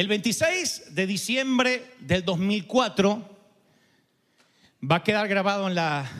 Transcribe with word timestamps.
El 0.00 0.08
26 0.08 0.94
de 0.94 1.06
diciembre 1.06 1.84
del 2.00 2.24
2004 2.24 3.36
va 4.90 4.96
a 4.96 5.04
quedar 5.04 5.28
grabado 5.28 5.68
en 5.68 5.74
la 5.74 6.10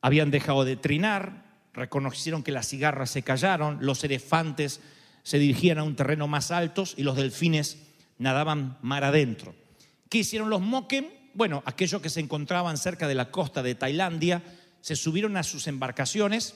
habían 0.00 0.32
dejado 0.32 0.64
de 0.64 0.76
trinar, 0.76 1.43
reconocieron 1.74 2.42
que 2.42 2.52
las 2.52 2.68
cigarras 2.68 3.10
se 3.10 3.22
callaron, 3.22 3.78
los 3.80 4.02
elefantes 4.04 4.80
se 5.22 5.38
dirigían 5.38 5.78
a 5.78 5.82
un 5.82 5.96
terreno 5.96 6.28
más 6.28 6.50
alto 6.50 6.84
y 6.96 7.02
los 7.02 7.16
delfines 7.16 7.78
nadaban 8.18 8.78
mar 8.82 9.04
adentro. 9.04 9.54
¿Qué 10.08 10.18
hicieron 10.18 10.50
los 10.50 10.60
moken? 10.60 11.12
Bueno, 11.34 11.62
aquellos 11.66 12.00
que 12.00 12.10
se 12.10 12.20
encontraban 12.20 12.76
cerca 12.78 13.08
de 13.08 13.16
la 13.16 13.30
costa 13.30 13.62
de 13.62 13.74
Tailandia 13.74 14.42
se 14.80 14.96
subieron 14.96 15.36
a 15.36 15.42
sus 15.42 15.66
embarcaciones 15.66 16.54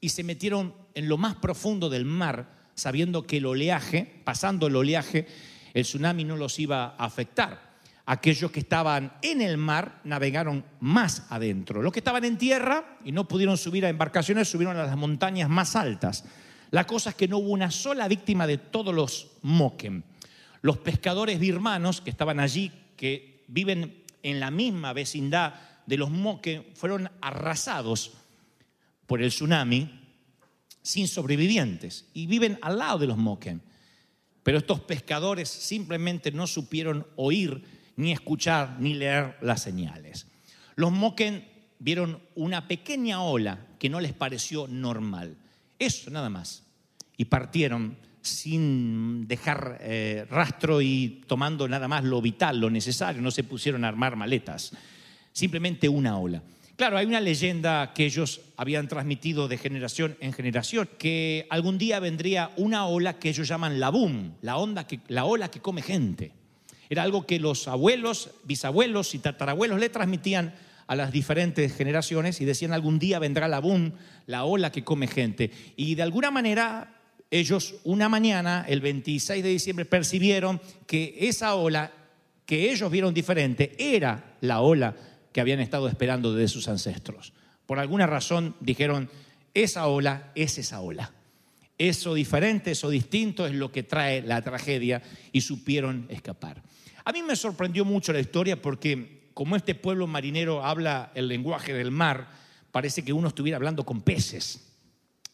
y 0.00 0.10
se 0.10 0.22
metieron 0.22 0.74
en 0.94 1.08
lo 1.08 1.18
más 1.18 1.34
profundo 1.34 1.90
del 1.90 2.04
mar, 2.04 2.48
sabiendo 2.74 3.26
que 3.26 3.38
el 3.38 3.46
oleaje, 3.46 4.20
pasando 4.24 4.68
el 4.68 4.76
oleaje, 4.76 5.26
el 5.74 5.82
tsunami 5.82 6.24
no 6.24 6.36
los 6.36 6.58
iba 6.58 6.94
a 6.96 7.04
afectar. 7.04 7.69
Aquellos 8.10 8.50
que 8.50 8.58
estaban 8.58 9.12
en 9.22 9.40
el 9.40 9.56
mar 9.56 10.00
navegaron 10.02 10.64
más 10.80 11.26
adentro. 11.30 11.80
Los 11.80 11.92
que 11.92 12.00
estaban 12.00 12.24
en 12.24 12.38
tierra 12.38 12.98
y 13.04 13.12
no 13.12 13.28
pudieron 13.28 13.56
subir 13.56 13.86
a 13.86 13.88
embarcaciones 13.88 14.48
subieron 14.48 14.76
a 14.76 14.82
las 14.82 14.96
montañas 14.96 15.48
más 15.48 15.76
altas. 15.76 16.24
La 16.72 16.88
cosa 16.88 17.10
es 17.10 17.14
que 17.14 17.28
no 17.28 17.38
hubo 17.38 17.50
una 17.50 17.70
sola 17.70 18.08
víctima 18.08 18.48
de 18.48 18.58
todos 18.58 18.92
los 18.92 19.28
moken. 19.42 20.02
Los 20.60 20.78
pescadores 20.78 21.38
birmanos 21.38 22.00
que 22.00 22.10
estaban 22.10 22.40
allí, 22.40 22.72
que 22.96 23.44
viven 23.46 24.02
en 24.24 24.40
la 24.40 24.50
misma 24.50 24.92
vecindad 24.92 25.54
de 25.86 25.96
los 25.96 26.10
moken, 26.10 26.66
fueron 26.74 27.08
arrasados 27.20 28.14
por 29.06 29.22
el 29.22 29.30
tsunami 29.30 29.88
sin 30.82 31.06
sobrevivientes 31.06 32.06
y 32.12 32.26
viven 32.26 32.58
al 32.60 32.76
lado 32.76 32.98
de 32.98 33.06
los 33.06 33.18
moken. 33.18 33.62
Pero 34.42 34.58
estos 34.58 34.80
pescadores 34.80 35.48
simplemente 35.48 36.32
no 36.32 36.48
supieron 36.48 37.06
oír, 37.14 37.78
ni 38.00 38.12
escuchar, 38.12 38.76
ni 38.78 38.94
leer 38.94 39.36
las 39.42 39.62
señales. 39.62 40.26
Los 40.74 40.90
moken 40.90 41.44
vieron 41.78 42.20
una 42.34 42.66
pequeña 42.66 43.22
ola 43.22 43.58
que 43.78 43.90
no 43.90 44.00
les 44.00 44.12
pareció 44.12 44.66
normal. 44.66 45.36
Eso 45.78 46.10
nada 46.10 46.30
más. 46.30 46.62
Y 47.16 47.26
partieron 47.26 47.96
sin 48.22 49.26
dejar 49.26 49.78
eh, 49.80 50.26
rastro 50.30 50.80
y 50.80 51.22
tomando 51.26 51.68
nada 51.68 51.88
más 51.88 52.04
lo 52.04 52.20
vital, 52.22 52.58
lo 52.58 52.70
necesario. 52.70 53.20
No 53.20 53.30
se 53.30 53.44
pusieron 53.44 53.84
a 53.84 53.88
armar 53.88 54.16
maletas. 54.16 54.72
Simplemente 55.32 55.88
una 55.88 56.18
ola. 56.18 56.42
Claro, 56.76 56.96
hay 56.96 57.04
una 57.04 57.20
leyenda 57.20 57.92
que 57.92 58.06
ellos 58.06 58.40
habían 58.56 58.88
transmitido 58.88 59.48
de 59.48 59.58
generación 59.58 60.16
en 60.20 60.32
generación, 60.32 60.88
que 60.98 61.46
algún 61.50 61.76
día 61.76 62.00
vendría 62.00 62.52
una 62.56 62.86
ola 62.86 63.18
que 63.18 63.28
ellos 63.28 63.46
llaman 63.46 63.78
la 63.78 63.90
boom, 63.90 64.36
la, 64.40 64.56
onda 64.56 64.86
la 65.08 65.26
ola 65.26 65.50
que 65.50 65.60
come 65.60 65.82
gente. 65.82 66.39
Era 66.90 67.04
algo 67.04 67.24
que 67.24 67.38
los 67.38 67.68
abuelos, 67.68 68.30
bisabuelos 68.44 69.14
y 69.14 69.20
tatarabuelos 69.20 69.80
le 69.80 69.88
transmitían 69.88 70.52
a 70.88 70.96
las 70.96 71.12
diferentes 71.12 71.74
generaciones 71.74 72.40
y 72.40 72.44
decían 72.44 72.72
algún 72.72 72.98
día 72.98 73.20
vendrá 73.20 73.46
la 73.46 73.60
boom, 73.60 73.92
la 74.26 74.44
ola 74.44 74.72
que 74.72 74.82
come 74.82 75.06
gente. 75.06 75.52
Y 75.76 75.94
de 75.94 76.02
alguna 76.02 76.32
manera 76.32 77.00
ellos 77.30 77.76
una 77.84 78.08
mañana, 78.08 78.64
el 78.68 78.80
26 78.80 79.42
de 79.42 79.48
diciembre, 79.48 79.84
percibieron 79.84 80.60
que 80.88 81.16
esa 81.20 81.54
ola 81.54 81.92
que 82.44 82.72
ellos 82.72 82.90
vieron 82.90 83.14
diferente 83.14 83.76
era 83.78 84.34
la 84.40 84.60
ola 84.60 84.96
que 85.32 85.40
habían 85.40 85.60
estado 85.60 85.86
esperando 85.86 86.34
desde 86.34 86.52
sus 86.52 86.66
ancestros. 86.66 87.32
Por 87.66 87.78
alguna 87.78 88.08
razón 88.08 88.56
dijeron, 88.58 89.08
esa 89.54 89.86
ola 89.86 90.32
es 90.34 90.58
esa 90.58 90.80
ola. 90.80 91.12
Eso 91.80 92.12
diferente, 92.12 92.72
eso 92.72 92.90
distinto 92.90 93.46
es 93.46 93.54
lo 93.54 93.72
que 93.72 93.82
trae 93.82 94.20
la 94.20 94.42
tragedia 94.42 95.00
y 95.32 95.40
supieron 95.40 96.04
escapar. 96.10 96.62
A 97.06 97.10
mí 97.10 97.22
me 97.22 97.34
sorprendió 97.34 97.86
mucho 97.86 98.12
la 98.12 98.20
historia 98.20 98.60
porque 98.60 99.30
como 99.32 99.56
este 99.56 99.74
pueblo 99.74 100.06
marinero 100.06 100.62
habla 100.62 101.10
el 101.14 101.26
lenguaje 101.26 101.72
del 101.72 101.90
mar, 101.90 102.28
parece 102.70 103.02
que 103.02 103.14
uno 103.14 103.28
estuviera 103.28 103.56
hablando 103.56 103.86
con 103.86 104.02
peces. 104.02 104.74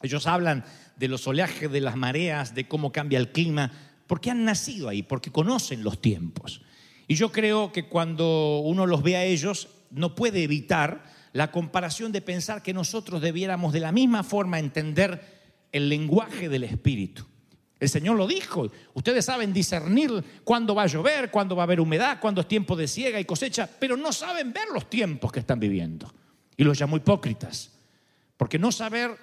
Ellos 0.01 0.29
hablan 0.29 0.65
de 0.95 1.09
los 1.09 1.27
oleajes, 1.27 1.69
de 1.69 1.81
las 1.81 1.97
mareas, 1.97 2.55
de 2.55 2.69
cómo 2.69 2.93
cambia 2.93 3.19
el 3.19 3.33
clima, 3.33 3.73
porque 4.07 4.31
han 4.31 4.45
nacido 4.45 4.89
ahí, 4.89 5.03
porque 5.03 5.33
conocen 5.33 5.83
los 5.83 6.01
tiempos. 6.01 6.63
Y 7.09 7.17
yo 7.17 7.33
creo 7.33 7.73
que 7.73 7.87
cuando 7.89 8.61
uno 8.61 8.87
los 8.87 9.03
ve 9.03 9.17
a 9.17 9.25
ellos, 9.25 9.67
no 9.91 10.15
puede 10.15 10.45
evitar 10.45 11.13
la 11.33 11.51
comparación 11.51 12.13
de 12.13 12.21
pensar 12.21 12.63
que 12.63 12.73
nosotros 12.73 13.21
debiéramos 13.21 13.73
de 13.73 13.81
la 13.81 13.91
misma 13.91 14.23
forma 14.23 14.61
entender 14.61 15.36
el 15.77 15.89
lenguaje 15.89 16.49
del 16.49 16.65
Espíritu. 16.65 17.25
El 17.79 17.89
Señor 17.89 18.17
lo 18.17 18.27
dijo. 18.27 18.71
Ustedes 18.95 19.25
saben 19.25 19.53
discernir 19.53 20.25
cuándo 20.45 20.75
va 20.75 20.85
a 20.85 20.87
llover, 20.87 21.31
cuándo 21.31 21.55
va 21.55 21.63
a 21.63 21.65
haber 21.65 21.81
humedad, 21.81 22.19
cuándo 22.21 22.41
es 22.41 22.49
tiempo 22.49 22.75
de 22.75 22.89
siega 22.89 23.21
y 23.21 23.25
cosecha, 23.25 23.69
pero 23.79 23.97
no 23.97 24.13
saben 24.13 24.53
ver 24.53 24.69
los 24.73 24.89
tiempos 24.89 25.31
que 25.31 25.41
están 25.41 25.61
viviendo. 25.61 26.13
Y 26.57 26.65
los 26.65 26.81
llamo 26.81 26.97
hipócritas. 26.97 27.73
Porque 28.37 28.59
no 28.59 28.73
saber 28.73 29.17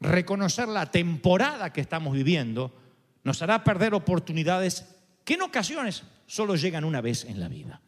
reconocer 0.00 0.68
la 0.68 0.90
temporada 0.90 1.72
que 1.72 1.80
estamos 1.80 2.14
viviendo 2.14 2.74
nos 3.24 3.42
hará 3.42 3.62
perder 3.62 3.94
oportunidades 3.94 4.86
que 5.24 5.34
en 5.34 5.42
ocasiones 5.42 6.04
solo 6.26 6.56
llegan 6.56 6.84
una 6.84 7.02
vez 7.02 7.24
en 7.24 7.40
la 7.40 7.48
vida. 7.48 7.82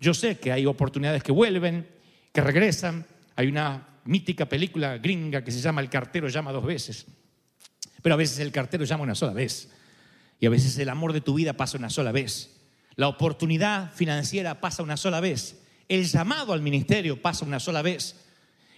Yo 0.00 0.14
sé 0.14 0.38
que 0.38 0.50
hay 0.50 0.66
oportunidades 0.66 1.22
que 1.22 1.30
vuelven, 1.30 1.86
que 2.32 2.40
regresan. 2.40 3.06
Hay 3.36 3.46
una 3.46 3.86
mítica 4.04 4.46
película 4.46 4.98
gringa 4.98 5.44
que 5.44 5.52
se 5.52 5.60
llama 5.60 5.80
El 5.80 5.88
cartero 5.88 6.26
llama 6.26 6.50
dos 6.50 6.64
veces. 6.64 7.06
Pero 8.02 8.14
a 8.14 8.18
veces 8.18 8.40
el 8.40 8.52
cartero 8.52 8.84
llama 8.84 9.04
una 9.04 9.14
sola 9.14 9.32
vez. 9.32 9.68
Y 10.40 10.46
a 10.46 10.50
veces 10.50 10.76
el 10.78 10.88
amor 10.88 11.12
de 11.12 11.20
tu 11.20 11.34
vida 11.34 11.52
pasa 11.52 11.78
una 11.78 11.88
sola 11.88 12.12
vez. 12.12 12.50
La 12.96 13.08
oportunidad 13.08 13.92
financiera 13.92 14.60
pasa 14.60 14.82
una 14.82 14.96
sola 14.96 15.20
vez. 15.20 15.62
El 15.88 16.04
llamado 16.04 16.52
al 16.52 16.60
ministerio 16.60 17.20
pasa 17.20 17.44
una 17.44 17.60
sola 17.60 17.80
vez. 17.80 18.16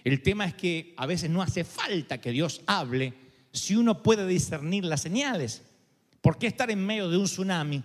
El 0.03 0.21
tema 0.21 0.45
es 0.45 0.53
que 0.53 0.93
a 0.97 1.07
veces 1.07 1.29
no 1.29 1.41
hace 1.41 1.63
falta 1.63 2.21
que 2.21 2.31
Dios 2.31 2.61
hable 2.67 3.13
si 3.51 3.75
uno 3.75 4.03
puede 4.03 4.27
discernir 4.27 4.85
las 4.85 5.01
señales. 5.01 5.63
¿Por 6.21 6.37
qué 6.37 6.47
estar 6.47 6.69
en 6.69 6.85
medio 6.85 7.09
de 7.09 7.17
un 7.17 7.25
tsunami, 7.25 7.83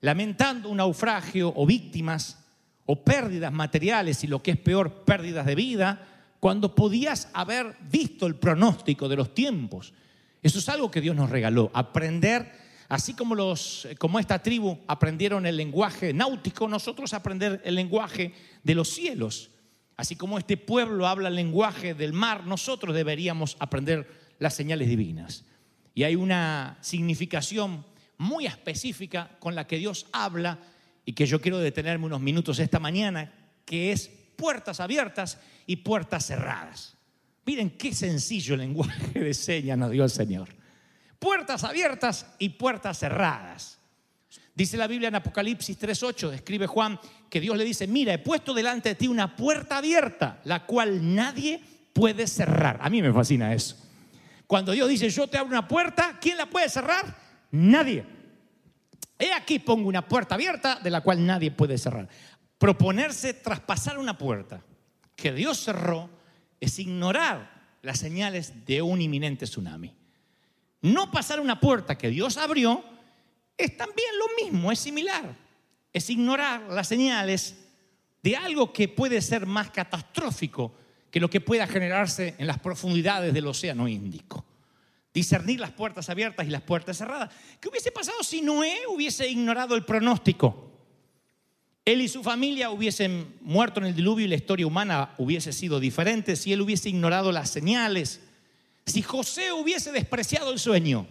lamentando 0.00 0.68
un 0.68 0.76
naufragio 0.76 1.52
o 1.54 1.66
víctimas 1.66 2.38
o 2.86 3.02
pérdidas 3.02 3.52
materiales 3.52 4.22
y 4.22 4.28
lo 4.28 4.42
que 4.42 4.52
es 4.52 4.58
peor, 4.58 5.04
pérdidas 5.04 5.46
de 5.46 5.54
vida, 5.54 6.06
cuando 6.40 6.74
podías 6.74 7.28
haber 7.32 7.76
visto 7.90 8.26
el 8.26 8.36
pronóstico 8.36 9.08
de 9.08 9.16
los 9.16 9.34
tiempos? 9.34 9.92
Eso 10.42 10.58
es 10.58 10.68
algo 10.68 10.90
que 10.90 11.00
Dios 11.00 11.16
nos 11.16 11.30
regaló, 11.30 11.70
aprender, 11.74 12.52
así 12.88 13.14
como, 13.14 13.34
los, 13.34 13.88
como 13.98 14.18
esta 14.18 14.40
tribu 14.40 14.78
aprendieron 14.86 15.46
el 15.46 15.56
lenguaje 15.56 16.12
náutico, 16.12 16.68
nosotros 16.68 17.12
aprender 17.12 17.60
el 17.64 17.74
lenguaje 17.74 18.32
de 18.62 18.74
los 18.74 18.88
cielos. 18.88 19.50
Así 19.96 20.14
como 20.14 20.38
este 20.38 20.56
pueblo 20.56 21.08
habla 21.08 21.28
el 21.28 21.34
lenguaje 21.34 21.94
del 21.94 22.12
mar, 22.12 22.46
nosotros 22.46 22.94
deberíamos 22.94 23.56
aprender 23.58 24.08
las 24.38 24.54
señales 24.54 24.88
divinas. 24.88 25.44
Y 25.94 26.04
hay 26.04 26.14
una 26.14 26.78
significación 26.80 27.84
muy 28.18 28.46
específica 28.46 29.36
con 29.40 29.54
la 29.54 29.66
que 29.66 29.78
Dios 29.78 30.06
habla 30.12 30.58
y 31.04 31.14
que 31.14 31.26
yo 31.26 31.40
quiero 31.40 31.58
detenerme 31.58 32.06
unos 32.06 32.20
minutos 32.20 32.58
esta 32.58 32.78
mañana, 32.78 33.32
que 33.64 33.90
es 33.90 34.08
puertas 34.36 34.78
abiertas 34.78 35.40
y 35.66 35.76
puertas 35.76 36.26
cerradas. 36.26 36.97
Miren 37.48 37.70
qué 37.78 37.94
sencillo 37.94 38.58
lenguaje 38.58 39.20
de 39.20 39.32
señas 39.32 39.78
nos 39.78 39.90
dio 39.90 40.04
el 40.04 40.10
Señor. 40.10 40.50
Puertas 41.18 41.64
abiertas 41.64 42.26
y 42.38 42.50
puertas 42.50 42.98
cerradas. 42.98 43.78
Dice 44.54 44.76
la 44.76 44.86
Biblia 44.86 45.08
en 45.08 45.14
Apocalipsis 45.14 45.80
3.8, 45.80 46.34
escribe 46.34 46.66
Juan, 46.66 47.00
que 47.30 47.40
Dios 47.40 47.56
le 47.56 47.64
dice, 47.64 47.86
mira, 47.86 48.12
he 48.12 48.18
puesto 48.18 48.52
delante 48.52 48.90
de 48.90 48.94
ti 48.96 49.08
una 49.08 49.34
puerta 49.34 49.78
abierta, 49.78 50.42
la 50.44 50.66
cual 50.66 51.14
nadie 51.14 51.58
puede 51.94 52.26
cerrar. 52.26 52.80
A 52.82 52.90
mí 52.90 53.00
me 53.00 53.14
fascina 53.14 53.54
eso. 53.54 53.76
Cuando 54.46 54.72
Dios 54.72 54.86
dice, 54.86 55.08
yo 55.08 55.26
te 55.26 55.38
abro 55.38 55.52
una 55.52 55.66
puerta, 55.66 56.18
¿quién 56.20 56.36
la 56.36 56.50
puede 56.50 56.68
cerrar? 56.68 57.16
Nadie. 57.52 58.04
He 59.18 59.32
aquí 59.32 59.58
pongo 59.58 59.88
una 59.88 60.06
puerta 60.06 60.34
abierta 60.34 60.80
de 60.82 60.90
la 60.90 61.00
cual 61.00 61.24
nadie 61.24 61.50
puede 61.50 61.78
cerrar. 61.78 62.10
Proponerse 62.58 63.32
traspasar 63.32 63.98
una 63.98 64.18
puerta 64.18 64.62
que 65.16 65.32
Dios 65.32 65.56
cerró 65.56 66.17
es 66.60 66.78
ignorar 66.78 67.76
las 67.82 67.98
señales 67.98 68.64
de 68.66 68.82
un 68.82 69.00
inminente 69.00 69.46
tsunami. 69.46 69.94
No 70.80 71.10
pasar 71.10 71.40
una 71.40 71.58
puerta 71.58 71.98
que 71.98 72.08
Dios 72.08 72.36
abrió 72.36 72.84
es 73.56 73.76
también 73.76 74.08
lo 74.18 74.44
mismo, 74.44 74.70
es 74.70 74.78
similar. 74.78 75.34
Es 75.92 76.08
ignorar 76.10 76.62
las 76.70 76.86
señales 76.86 77.56
de 78.22 78.36
algo 78.36 78.72
que 78.72 78.88
puede 78.88 79.20
ser 79.20 79.46
más 79.46 79.70
catastrófico 79.70 80.74
que 81.10 81.20
lo 81.20 81.30
que 81.30 81.40
pueda 81.40 81.66
generarse 81.66 82.34
en 82.38 82.46
las 82.46 82.58
profundidades 82.58 83.32
del 83.32 83.46
Océano 83.46 83.88
Índico. 83.88 84.44
Discernir 85.12 85.58
las 85.58 85.72
puertas 85.72 86.08
abiertas 86.10 86.46
y 86.46 86.50
las 86.50 86.62
puertas 86.62 86.98
cerradas. 86.98 87.30
¿Qué 87.60 87.68
hubiese 87.68 87.90
pasado 87.90 88.22
si 88.22 88.42
Noé 88.42 88.76
hubiese 88.88 89.28
ignorado 89.28 89.74
el 89.74 89.84
pronóstico? 89.84 90.67
Él 91.88 92.02
y 92.02 92.08
su 92.08 92.22
familia 92.22 92.68
hubiesen 92.68 93.32
muerto 93.40 93.80
en 93.80 93.86
el 93.86 93.94
diluvio 93.94 94.26
y 94.26 94.28
la 94.28 94.34
historia 94.34 94.66
humana 94.66 95.14
hubiese 95.16 95.54
sido 95.54 95.80
diferente 95.80 96.36
si 96.36 96.52
él 96.52 96.60
hubiese 96.60 96.90
ignorado 96.90 97.32
las 97.32 97.48
señales, 97.48 98.20
si 98.84 99.00
José 99.00 99.52
hubiese 99.52 99.90
despreciado 99.90 100.52
el 100.52 100.58
sueño, 100.58 101.06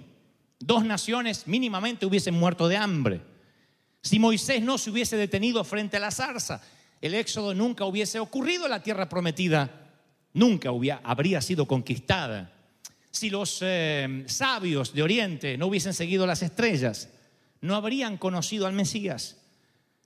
dos 0.60 0.86
naciones 0.86 1.48
mínimamente 1.48 2.06
hubiesen 2.06 2.36
muerto 2.36 2.68
de 2.68 2.78
hambre. 2.78 3.22
Si 4.04 4.20
Moisés 4.20 4.62
no 4.62 4.78
se 4.78 4.92
hubiese 4.92 5.18
detenido 5.18 5.64
frente 5.64 5.98
a 5.98 6.00
la 6.00 6.12
zarza, 6.12 6.62
el 7.02 7.16
éxodo 7.16 7.56
nunca 7.56 7.84
hubiese 7.86 8.20
ocurrido, 8.20 8.68
la 8.68 8.84
tierra 8.84 9.10
prometida 9.10 9.96
nunca 10.34 10.70
habría 11.04 11.42
sido 11.42 11.68
conquistada. 11.68 12.54
Si 13.10 13.32
los 13.32 13.64
eh, 13.64 14.26
sabios 14.28 14.94
de 14.94 15.02
Oriente 15.02 15.58
no 15.58 15.66
hubiesen 15.66 15.96
seguido 15.96 16.28
las 16.28 16.44
estrellas, 16.44 17.10
no 17.62 17.74
habrían 17.74 18.18
conocido 18.18 18.68
al 18.68 18.74
Mesías. 18.74 19.38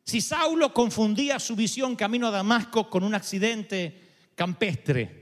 Si 0.03 0.21
Saulo 0.21 0.73
confundía 0.73 1.39
su 1.39 1.55
visión 1.55 1.95
camino 1.95 2.27
a 2.27 2.31
Damasco 2.31 2.89
con 2.89 3.03
un 3.03 3.15
accidente 3.15 4.01
campestre, 4.35 5.21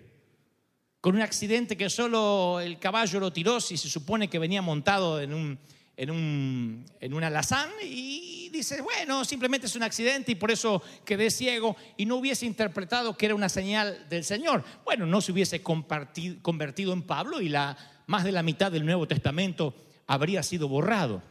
con 1.01 1.15
un 1.15 1.21
accidente 1.21 1.77
que 1.77 1.89
solo 1.89 2.59
el 2.59 2.79
caballo 2.79 3.19
lo 3.19 3.31
tiró 3.31 3.61
si 3.61 3.77
se 3.77 3.89
supone 3.89 4.29
que 4.29 4.39
venía 4.39 4.61
montado 4.61 5.21
en 5.21 5.33
un, 5.33 5.59
en 5.95 6.11
un, 6.11 6.85
en 6.99 7.23
alazán 7.23 7.69
y 7.83 8.49
dice, 8.51 8.81
bueno, 8.81 9.23
simplemente 9.25 9.67
es 9.67 9.75
un 9.75 9.83
accidente 9.83 10.31
y 10.31 10.35
por 10.35 10.51
eso 10.51 10.81
quedé 11.05 11.29
ciego 11.29 11.75
y 11.97 12.05
no 12.05 12.15
hubiese 12.15 12.45
interpretado 12.45 13.15
que 13.15 13.25
era 13.27 13.35
una 13.35 13.49
señal 13.49 14.07
del 14.09 14.23
Señor. 14.23 14.63
Bueno, 14.83 15.05
no 15.05 15.21
se 15.21 15.31
hubiese 15.31 15.61
convertido 15.61 16.93
en 16.93 17.03
Pablo 17.03 17.41
y 17.41 17.49
la, 17.49 17.77
más 18.07 18.23
de 18.23 18.31
la 18.31 18.43
mitad 18.43 18.71
del 18.71 18.85
Nuevo 18.85 19.07
Testamento 19.07 19.75
habría 20.07 20.41
sido 20.43 20.67
borrado. 20.67 21.21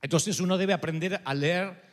Entonces 0.00 0.38
uno 0.40 0.56
debe 0.56 0.72
aprender 0.72 1.20
a 1.24 1.34
leer 1.34 1.87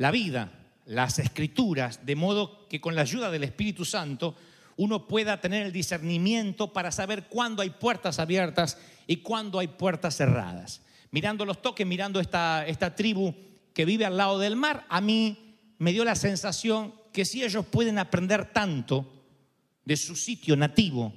la 0.00 0.10
vida, 0.10 0.50
las 0.86 1.18
escrituras, 1.18 2.06
de 2.06 2.16
modo 2.16 2.66
que 2.68 2.80
con 2.80 2.94
la 2.94 3.02
ayuda 3.02 3.30
del 3.30 3.44
Espíritu 3.44 3.84
Santo 3.84 4.34
uno 4.78 5.06
pueda 5.06 5.42
tener 5.42 5.66
el 5.66 5.72
discernimiento 5.72 6.72
para 6.72 6.90
saber 6.90 7.24
cuándo 7.24 7.60
hay 7.60 7.68
puertas 7.68 8.18
abiertas 8.18 8.78
y 9.06 9.18
cuándo 9.18 9.58
hay 9.58 9.68
puertas 9.68 10.16
cerradas. 10.16 10.80
Mirando 11.10 11.44
los 11.44 11.60
toques, 11.60 11.86
mirando 11.86 12.18
esta, 12.18 12.66
esta 12.66 12.94
tribu 12.94 13.34
que 13.74 13.84
vive 13.84 14.06
al 14.06 14.16
lado 14.16 14.38
del 14.38 14.56
mar, 14.56 14.86
a 14.88 15.02
mí 15.02 15.58
me 15.76 15.92
dio 15.92 16.02
la 16.02 16.14
sensación 16.14 16.94
que 17.12 17.26
si 17.26 17.44
ellos 17.44 17.66
pueden 17.66 17.98
aprender 17.98 18.54
tanto 18.54 19.04
de 19.84 19.98
su 19.98 20.16
sitio 20.16 20.56
nativo, 20.56 21.12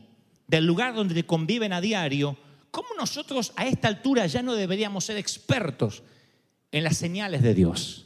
del 0.45 0.65
lugar 0.65 0.93
donde 0.93 1.25
conviven 1.25 1.71
a 1.71 1.79
diario, 1.79 2.35
¿cómo 2.69 2.89
nosotros 2.99 3.53
a 3.55 3.65
esta 3.65 3.87
altura 3.87 4.27
ya 4.27 4.41
no 4.41 4.55
deberíamos 4.55 5.05
ser 5.05 5.15
expertos 5.15 6.03
en 6.69 6.83
las 6.83 6.97
señales 6.97 7.41
de 7.41 7.53
Dios? 7.53 8.02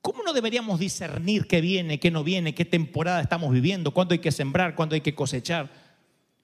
¿Cómo 0.00 0.22
no 0.22 0.32
deberíamos 0.32 0.78
discernir 0.78 1.46
qué 1.46 1.60
viene, 1.60 1.98
qué 1.98 2.10
no 2.10 2.24
viene, 2.24 2.54
qué 2.54 2.64
temporada 2.64 3.20
estamos 3.20 3.52
viviendo, 3.52 3.92
cuándo 3.92 4.12
hay 4.12 4.20
que 4.20 4.32
sembrar, 4.32 4.74
cuándo 4.74 4.94
hay 4.94 5.00
que 5.00 5.14
cosechar? 5.14 5.70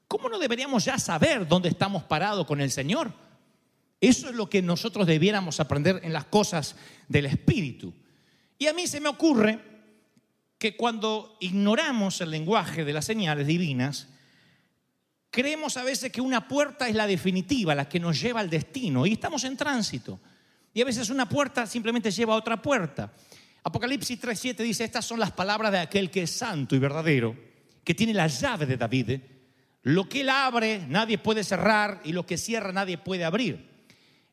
¿Cómo 0.09 0.29
no 0.29 0.39
deberíamos 0.39 0.85
ya 0.85 0.99
saber 0.99 1.47
dónde 1.47 1.69
estamos 1.69 2.03
parados 2.05 2.47
con 2.47 2.61
el 2.61 2.71
Señor? 2.71 3.13
Eso 4.01 4.29
es 4.29 4.35
lo 4.35 4.51
que 4.51 4.61
nosotros 4.61 5.07
debiéramos 5.07 5.61
aprender 5.61 6.01
en 6.03 6.13
las 6.13 6.25
cosas 6.25 6.77
del 7.09 7.27
Espíritu. 7.27 7.95
Y 8.59 8.67
a 8.67 8.73
mí 8.73 8.87
se 8.87 9.01
me 9.01 9.09
ocurre 9.09 9.59
que 10.59 10.77
cuando 10.77 11.37
ignoramos 11.41 12.21
el 12.21 12.31
lenguaje 12.31 12.85
de 12.85 12.93
las 12.93 13.05
señales 13.05 13.47
divinas, 13.47 14.09
creemos 15.31 15.77
a 15.77 15.85
veces 15.85 16.13
que 16.13 16.21
una 16.21 16.47
puerta 16.47 16.89
es 16.89 16.95
la 16.95 17.07
definitiva, 17.07 17.75
la 17.75 17.89
que 17.89 18.01
nos 18.01 18.21
lleva 18.21 18.41
al 18.41 18.51
destino, 18.51 19.07
y 19.07 19.13
estamos 19.13 19.45
en 19.45 19.57
tránsito. 19.57 20.21
Y 20.73 20.81
a 20.81 20.85
veces 20.85 21.11
una 21.11 21.29
puerta 21.29 21.67
simplemente 21.67 22.11
lleva 22.11 22.35
a 22.35 22.39
otra 22.39 22.61
puerta. 22.61 23.13
Apocalipsis 23.67 24.21
3.7 24.21 24.57
dice, 24.59 24.85
estas 24.85 25.07
son 25.07 25.19
las 25.19 25.33
palabras 25.33 25.73
de 25.73 25.79
aquel 25.79 26.11
que 26.11 26.23
es 26.23 26.31
santo 26.31 26.77
y 26.77 26.79
verdadero, 26.79 27.35
que 27.83 27.95
tiene 27.95 28.13
la 28.13 28.27
llave 28.27 28.67
de 28.67 28.77
David. 28.77 29.21
Lo 29.83 30.07
que 30.07 30.21
él 30.21 30.29
abre 30.29 30.85
nadie 30.87 31.17
puede 31.17 31.43
cerrar 31.43 32.03
y 32.05 32.13
lo 32.13 32.27
que 32.27 32.37
cierra 32.37 32.73
nadie 32.73 32.99
puede 32.99 33.25
abrir. 33.25 33.75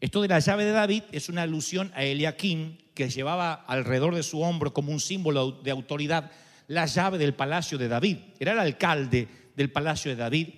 Esto 0.02 0.22
de 0.22 0.28
la 0.28 0.40
llave 0.40 0.66
de 0.66 0.72
David 0.72 1.04
es 1.14 1.30
una 1.30 1.44
alusión 1.44 1.92
a 1.96 2.04
Eliakim, 2.04 2.78
que 2.94 3.10
llevaba 3.10 3.54
alrededor 3.54 4.16
de 4.16 4.24
su 4.24 4.42
hombro 4.42 4.74
como 4.74 4.92
un 4.92 5.00
símbolo 5.00 5.52
de 5.52 5.72
autoridad 5.72 6.30
la 6.68 6.86
llave 6.86 7.18
del 7.18 7.34
palacio 7.34 7.78
de 7.78 7.88
David. 7.88 8.18
Era 8.38 8.52
el 8.52 8.60
alcalde 8.60 9.28
del 9.56 9.72
palacio 9.72 10.12
de 10.12 10.18
David 10.18 10.50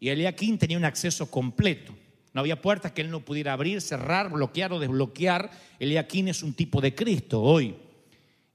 y 0.00 0.08
Eliaquín 0.08 0.58
tenía 0.58 0.78
un 0.78 0.84
acceso 0.84 1.30
completo. 1.30 1.94
No 2.32 2.40
había 2.40 2.60
puertas 2.60 2.92
que 2.92 3.02
él 3.02 3.10
no 3.10 3.20
pudiera 3.20 3.52
abrir, 3.52 3.80
cerrar, 3.80 4.30
bloquear 4.30 4.72
o 4.72 4.80
desbloquear. 4.80 5.50
Eliaquín 5.78 6.28
es 6.28 6.42
un 6.42 6.54
tipo 6.54 6.80
de 6.80 6.94
Cristo 6.94 7.42
hoy. 7.42 7.74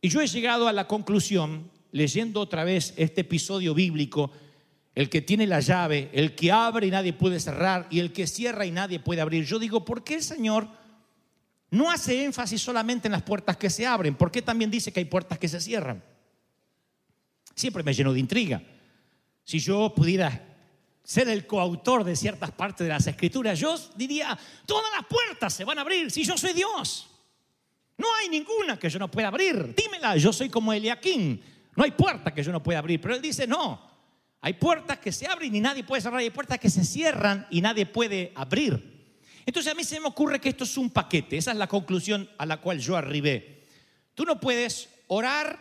Y 0.01 0.09
yo 0.09 0.21
he 0.21 0.27
llegado 0.27 0.67
a 0.67 0.73
la 0.73 0.87
conclusión, 0.87 1.69
leyendo 1.91 2.39
otra 2.39 2.63
vez 2.63 2.93
este 2.95 3.21
episodio 3.21 3.73
bíblico, 3.73 4.31
el 4.95 5.09
que 5.09 5.21
tiene 5.21 5.47
la 5.47 5.59
llave, 5.59 6.09
el 6.13 6.35
que 6.35 6.51
abre 6.51 6.87
y 6.87 6.91
nadie 6.91 7.13
puede 7.13 7.39
cerrar, 7.39 7.87
y 7.89 7.99
el 7.99 8.11
que 8.13 8.27
cierra 8.27 8.65
y 8.65 8.71
nadie 8.71 8.99
puede 8.99 9.21
abrir. 9.21 9.45
Yo 9.45 9.59
digo, 9.59 9.83
¿por 9.85 10.03
qué 10.03 10.15
el 10.15 10.23
Señor 10.23 10.67
no 11.71 11.91
hace 11.91 12.23
énfasis 12.23 12.61
solamente 12.61 13.07
en 13.07 13.11
las 13.11 13.23
puertas 13.23 13.57
que 13.57 13.69
se 13.69 13.85
abren? 13.85 14.15
¿Por 14.15 14.31
qué 14.31 14.41
también 14.41 14.71
dice 14.71 14.91
que 14.91 14.99
hay 14.99 15.05
puertas 15.05 15.37
que 15.37 15.47
se 15.47 15.59
cierran? 15.59 16.03
Siempre 17.55 17.83
me 17.83 17.93
lleno 17.93 18.13
de 18.13 18.19
intriga. 18.19 18.61
Si 19.43 19.59
yo 19.59 19.93
pudiera 19.93 20.45
ser 21.03 21.27
el 21.27 21.45
coautor 21.45 22.03
de 22.03 22.15
ciertas 22.15 22.51
partes 22.51 22.85
de 22.85 22.93
las 22.93 23.05
escrituras, 23.05 23.59
yo 23.59 23.75
diría, 23.95 24.37
todas 24.65 24.91
las 24.95 25.05
puertas 25.07 25.53
se 25.53 25.65
van 25.65 25.77
a 25.77 25.81
abrir 25.81 26.09
si 26.11 26.23
yo 26.23 26.37
soy 26.37 26.53
Dios. 26.53 27.08
No 27.99 28.07
hay 28.15 28.29
ninguna 28.29 28.79
que 28.79 28.89
yo 28.89 28.97
no 28.97 29.11
pueda 29.11 29.27
abrir. 29.27 29.75
Dímela, 29.75 30.15
yo 30.15 30.31
soy 30.31 30.49
como 30.49 30.71
Eliaquín. 30.71 31.43
No 31.75 31.83
hay 31.83 31.91
puerta 31.91 32.33
que 32.33 32.41
yo 32.41 32.51
no 32.53 32.63
pueda 32.63 32.79
abrir. 32.79 33.01
Pero 33.01 33.13
él 33.13 33.21
dice, 33.21 33.45
no, 33.45 33.89
hay 34.39 34.53
puertas 34.53 34.99
que 34.99 35.11
se 35.11 35.27
abren 35.27 35.53
y 35.53 35.59
nadie 35.59 35.83
puede 35.83 36.01
cerrar. 36.01 36.19
Hay 36.21 36.29
puertas 36.29 36.59
que 36.59 36.69
se 36.69 36.85
cierran 36.85 37.45
y 37.49 37.59
nadie 37.59 37.85
puede 37.85 38.31
abrir. 38.35 39.17
Entonces 39.45 39.73
a 39.73 39.75
mí 39.75 39.83
se 39.83 39.99
me 39.99 40.07
ocurre 40.07 40.39
que 40.39 40.47
esto 40.47 40.63
es 40.63 40.77
un 40.77 40.89
paquete. 40.89 41.35
Esa 41.35 41.51
es 41.51 41.57
la 41.57 41.67
conclusión 41.67 42.29
a 42.37 42.45
la 42.45 42.61
cual 42.61 42.79
yo 42.79 42.95
arribé. 42.95 43.65
Tú 44.15 44.23
no 44.23 44.39
puedes 44.39 44.87
orar 45.07 45.59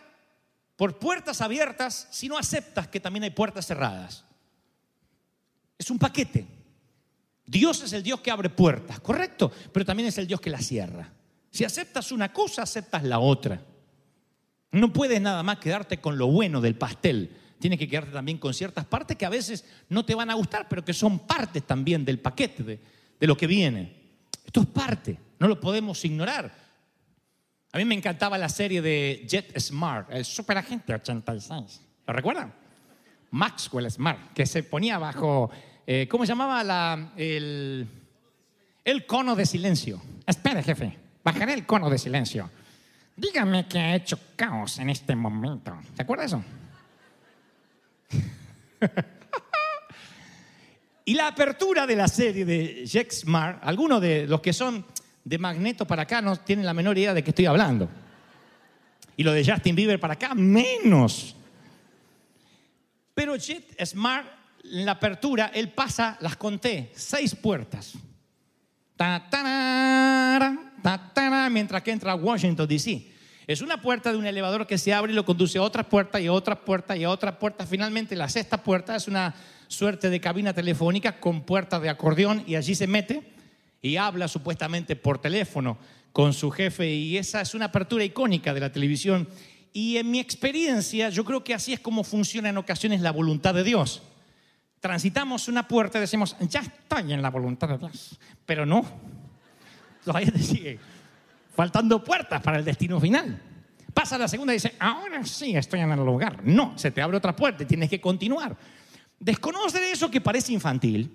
por 0.76 1.00
puertas 1.00 1.40
abiertas 1.40 2.06
si 2.12 2.28
no 2.28 2.38
aceptas 2.38 2.86
que 2.86 3.00
también 3.00 3.24
hay 3.24 3.30
puertas 3.30 3.66
cerradas. 3.66 4.24
Es 5.76 5.90
un 5.90 5.98
paquete. 5.98 6.46
Dios 7.44 7.82
es 7.82 7.92
el 7.94 8.04
Dios 8.04 8.20
que 8.20 8.30
abre 8.30 8.48
puertas, 8.48 9.00
correcto, 9.00 9.50
pero 9.72 9.84
también 9.84 10.08
es 10.08 10.18
el 10.18 10.28
Dios 10.28 10.40
que 10.40 10.50
las 10.50 10.64
cierra. 10.64 11.17
Si 11.50 11.64
aceptas 11.64 12.12
una 12.12 12.32
cosa, 12.32 12.62
aceptas 12.62 13.02
la 13.02 13.18
otra. 13.18 13.60
No 14.72 14.92
puedes 14.92 15.20
nada 15.20 15.42
más 15.42 15.58
quedarte 15.58 15.98
con 15.98 16.18
lo 16.18 16.26
bueno 16.26 16.60
del 16.60 16.76
pastel. 16.76 17.36
Tienes 17.58 17.78
que 17.78 17.88
quedarte 17.88 18.12
también 18.12 18.38
con 18.38 18.54
ciertas 18.54 18.84
partes 18.84 19.16
que 19.16 19.26
a 19.26 19.30
veces 19.30 19.64
no 19.88 20.04
te 20.04 20.14
van 20.14 20.30
a 20.30 20.34
gustar, 20.34 20.68
pero 20.68 20.84
que 20.84 20.92
son 20.92 21.20
partes 21.20 21.64
también 21.64 22.04
del 22.04 22.20
paquete, 22.20 22.62
de, 23.18 23.26
lo 23.26 23.36
que 23.36 23.46
viene. 23.46 23.96
Esto 24.44 24.60
es 24.60 24.66
parte, 24.66 25.18
no 25.38 25.48
lo 25.48 25.58
podemos 25.58 26.04
ignorar. 26.04 26.54
A 27.72 27.78
mí 27.78 27.84
me 27.84 27.94
encantaba 27.94 28.38
la 28.38 28.48
serie 28.48 28.80
de 28.80 29.26
Jet 29.28 29.58
Smart, 29.58 30.08
el 30.10 30.24
superagente 30.24 30.94
86. 30.94 31.80
¿Lo 32.06 32.12
recuerdan? 32.12 32.54
Maxwell 33.30 33.90
Smart, 33.90 34.32
que 34.32 34.46
se 34.46 34.62
ponía 34.62 34.98
bajo, 34.98 35.50
eh, 35.86 36.06
¿cómo 36.08 36.24
se 36.24 36.30
llamaba? 36.30 36.62
La, 36.62 37.12
el, 37.16 37.86
el 38.84 39.06
cono 39.06 39.34
de 39.34 39.44
silencio. 39.44 40.00
Espere, 40.26 40.62
jefe, 40.62 40.96
bajaré 41.22 41.54
el 41.54 41.66
cono 41.66 41.90
de 41.90 41.98
silencio. 41.98 42.50
Dígame 43.16 43.66
que 43.66 43.78
ha 43.78 43.96
hecho 43.96 44.18
caos 44.36 44.78
en 44.78 44.90
este 44.90 45.16
momento. 45.16 45.76
¿Se 45.94 46.02
acuerda 46.02 46.24
eso? 46.24 46.44
y 51.04 51.14
la 51.14 51.28
apertura 51.28 51.86
de 51.86 51.96
la 51.96 52.08
serie 52.08 52.44
de 52.44 52.86
Jack 52.86 53.10
Smart, 53.10 53.58
algunos 53.62 54.00
de 54.00 54.26
los 54.26 54.40
que 54.40 54.52
son 54.52 54.84
de 55.24 55.38
Magneto 55.38 55.86
para 55.86 56.02
acá 56.02 56.22
no 56.22 56.36
tienen 56.36 56.64
la 56.64 56.72
menor 56.72 56.96
idea 56.96 57.12
de 57.12 57.22
qué 57.22 57.30
estoy 57.30 57.46
hablando. 57.46 57.88
Y 59.16 59.24
lo 59.24 59.32
de 59.32 59.44
Justin 59.44 59.74
Bieber 59.74 59.98
para 59.98 60.14
acá, 60.14 60.34
menos. 60.34 61.34
Pero 63.14 63.34
Jet 63.34 63.84
Smart, 63.84 64.26
en 64.62 64.86
la 64.86 64.92
apertura, 64.92 65.50
él 65.52 65.70
pasa, 65.70 66.16
las 66.20 66.36
conté, 66.36 66.92
seis 66.94 67.34
puertas. 67.34 67.94
Mientras 71.50 71.82
que 71.82 71.90
entra 71.90 72.12
a 72.12 72.16
Washington, 72.16 72.68
D.C. 72.68 73.06
Es 73.46 73.62
una 73.62 73.80
puerta 73.80 74.12
de 74.12 74.18
un 74.18 74.26
elevador 74.26 74.66
que 74.66 74.76
se 74.76 74.92
abre 74.92 75.12
y 75.12 75.14
lo 75.14 75.24
conduce 75.24 75.58
a 75.58 75.62
otra 75.62 75.88
puerta 75.88 76.20
y 76.20 76.26
a 76.26 76.32
otra 76.32 76.64
puerta 76.64 76.96
y 76.96 77.04
a 77.04 77.10
otra 77.10 77.38
puerta. 77.38 77.66
Finalmente, 77.66 78.14
la 78.14 78.28
sexta 78.28 78.62
puerta 78.62 78.94
es 78.94 79.08
una 79.08 79.34
suerte 79.68 80.10
de 80.10 80.20
cabina 80.20 80.52
telefónica 80.52 81.18
con 81.18 81.42
puerta 81.42 81.80
de 81.80 81.88
acordeón 81.88 82.44
y 82.46 82.56
allí 82.56 82.74
se 82.74 82.86
mete 82.86 83.22
y 83.80 83.96
habla 83.96 84.28
supuestamente 84.28 84.96
por 84.96 85.18
teléfono 85.18 85.78
con 86.12 86.34
su 86.34 86.50
jefe 86.50 86.92
y 86.92 87.16
esa 87.16 87.40
es 87.40 87.54
una 87.54 87.66
apertura 87.66 88.04
icónica 88.04 88.52
de 88.52 88.60
la 88.60 88.72
televisión. 88.72 89.28
Y 89.72 89.96
en 89.96 90.10
mi 90.10 90.18
experiencia, 90.18 91.10
yo 91.10 91.24
creo 91.24 91.44
que 91.44 91.54
así 91.54 91.72
es 91.72 91.80
como 91.80 92.04
funciona 92.04 92.48
en 92.48 92.58
ocasiones 92.58 93.00
la 93.00 93.12
voluntad 93.12 93.54
de 93.54 93.64
Dios. 93.64 94.02
Transitamos 94.80 95.48
una 95.48 95.66
puerta 95.66 95.98
y 95.98 96.02
decimos, 96.02 96.36
ya 96.40 96.60
estoy 96.60 97.12
en 97.12 97.20
la 97.20 97.30
voluntad 97.30 97.68
de 97.68 97.78
Dios, 97.78 98.18
pero 98.46 98.64
no. 98.64 98.84
Todavía 100.04 100.30
te 100.30 100.42
sigue 100.42 100.78
faltando 101.54 102.02
puertas 102.04 102.40
para 102.40 102.58
el 102.58 102.64
destino 102.64 103.00
final. 103.00 103.42
Pasa 103.92 104.16
la 104.16 104.28
segunda 104.28 104.52
y 104.52 104.56
dice, 104.56 104.76
ahora 104.78 105.24
sí 105.24 105.56
estoy 105.56 105.80
en 105.80 105.90
el 105.90 105.98
lugar. 105.98 106.44
No, 106.44 106.78
se 106.78 106.92
te 106.92 107.02
abre 107.02 107.16
otra 107.16 107.34
puerta 107.34 107.64
y 107.64 107.66
tienes 107.66 107.90
que 107.90 108.00
continuar. 108.00 108.56
Desconocer 109.18 109.82
eso 109.82 110.08
que 110.08 110.20
parece 110.20 110.52
infantil 110.52 111.12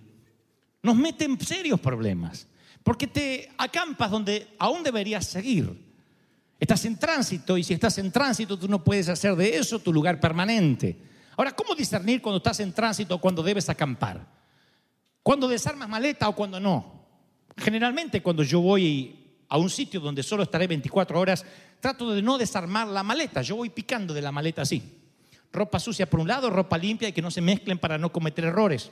nos 0.81 0.97
mete 0.97 1.23
en 1.23 1.39
serios 1.39 1.79
problemas, 1.79 2.45
porque 2.83 3.07
te 3.07 3.49
acampas 3.57 4.11
donde 4.11 4.49
aún 4.59 4.83
deberías 4.83 5.25
seguir. 5.25 5.81
Estás 6.59 6.83
en 6.83 6.99
tránsito 6.99 7.57
y 7.57 7.63
si 7.63 7.73
estás 7.73 7.97
en 7.97 8.11
tránsito 8.11 8.59
tú 8.59 8.67
no 8.67 8.83
puedes 8.83 9.07
hacer 9.07 9.37
de 9.37 9.57
eso 9.57 9.79
tu 9.79 9.93
lugar 9.93 10.19
permanente. 10.19 10.97
Ahora, 11.37 11.51
¿cómo 11.51 11.75
discernir 11.75 12.21
cuando 12.21 12.37
estás 12.37 12.59
en 12.59 12.73
tránsito 12.73 13.15
o 13.15 13.21
cuando 13.21 13.41
debes 13.41 13.69
acampar? 13.69 14.25
¿Cuándo 15.21 15.47
desarmas 15.47 15.89
maleta 15.89 16.29
o 16.29 16.35
cuando 16.35 16.59
no? 16.59 17.05
Generalmente 17.57 18.21
cuando 18.21 18.43
yo 18.43 18.59
voy 18.61 19.19
a 19.47 19.57
un 19.57 19.69
sitio 19.69 19.99
donde 19.99 20.23
solo 20.23 20.43
estaré 20.43 20.67
24 20.67 21.19
horas, 21.19 21.45
trato 21.79 22.11
de 22.11 22.21
no 22.21 22.37
desarmar 22.37 22.87
la 22.87 23.03
maleta. 23.03 23.41
Yo 23.41 23.55
voy 23.55 23.69
picando 23.69 24.13
de 24.13 24.21
la 24.21 24.31
maleta 24.31 24.63
así. 24.63 24.81
Ropa 25.51 25.79
sucia 25.79 26.09
por 26.09 26.19
un 26.19 26.27
lado, 26.27 26.49
ropa 26.49 26.77
limpia 26.77 27.09
y 27.09 27.13
que 27.13 27.21
no 27.21 27.29
se 27.29 27.41
mezclen 27.41 27.77
para 27.77 27.97
no 27.97 28.11
cometer 28.11 28.45
errores. 28.45 28.91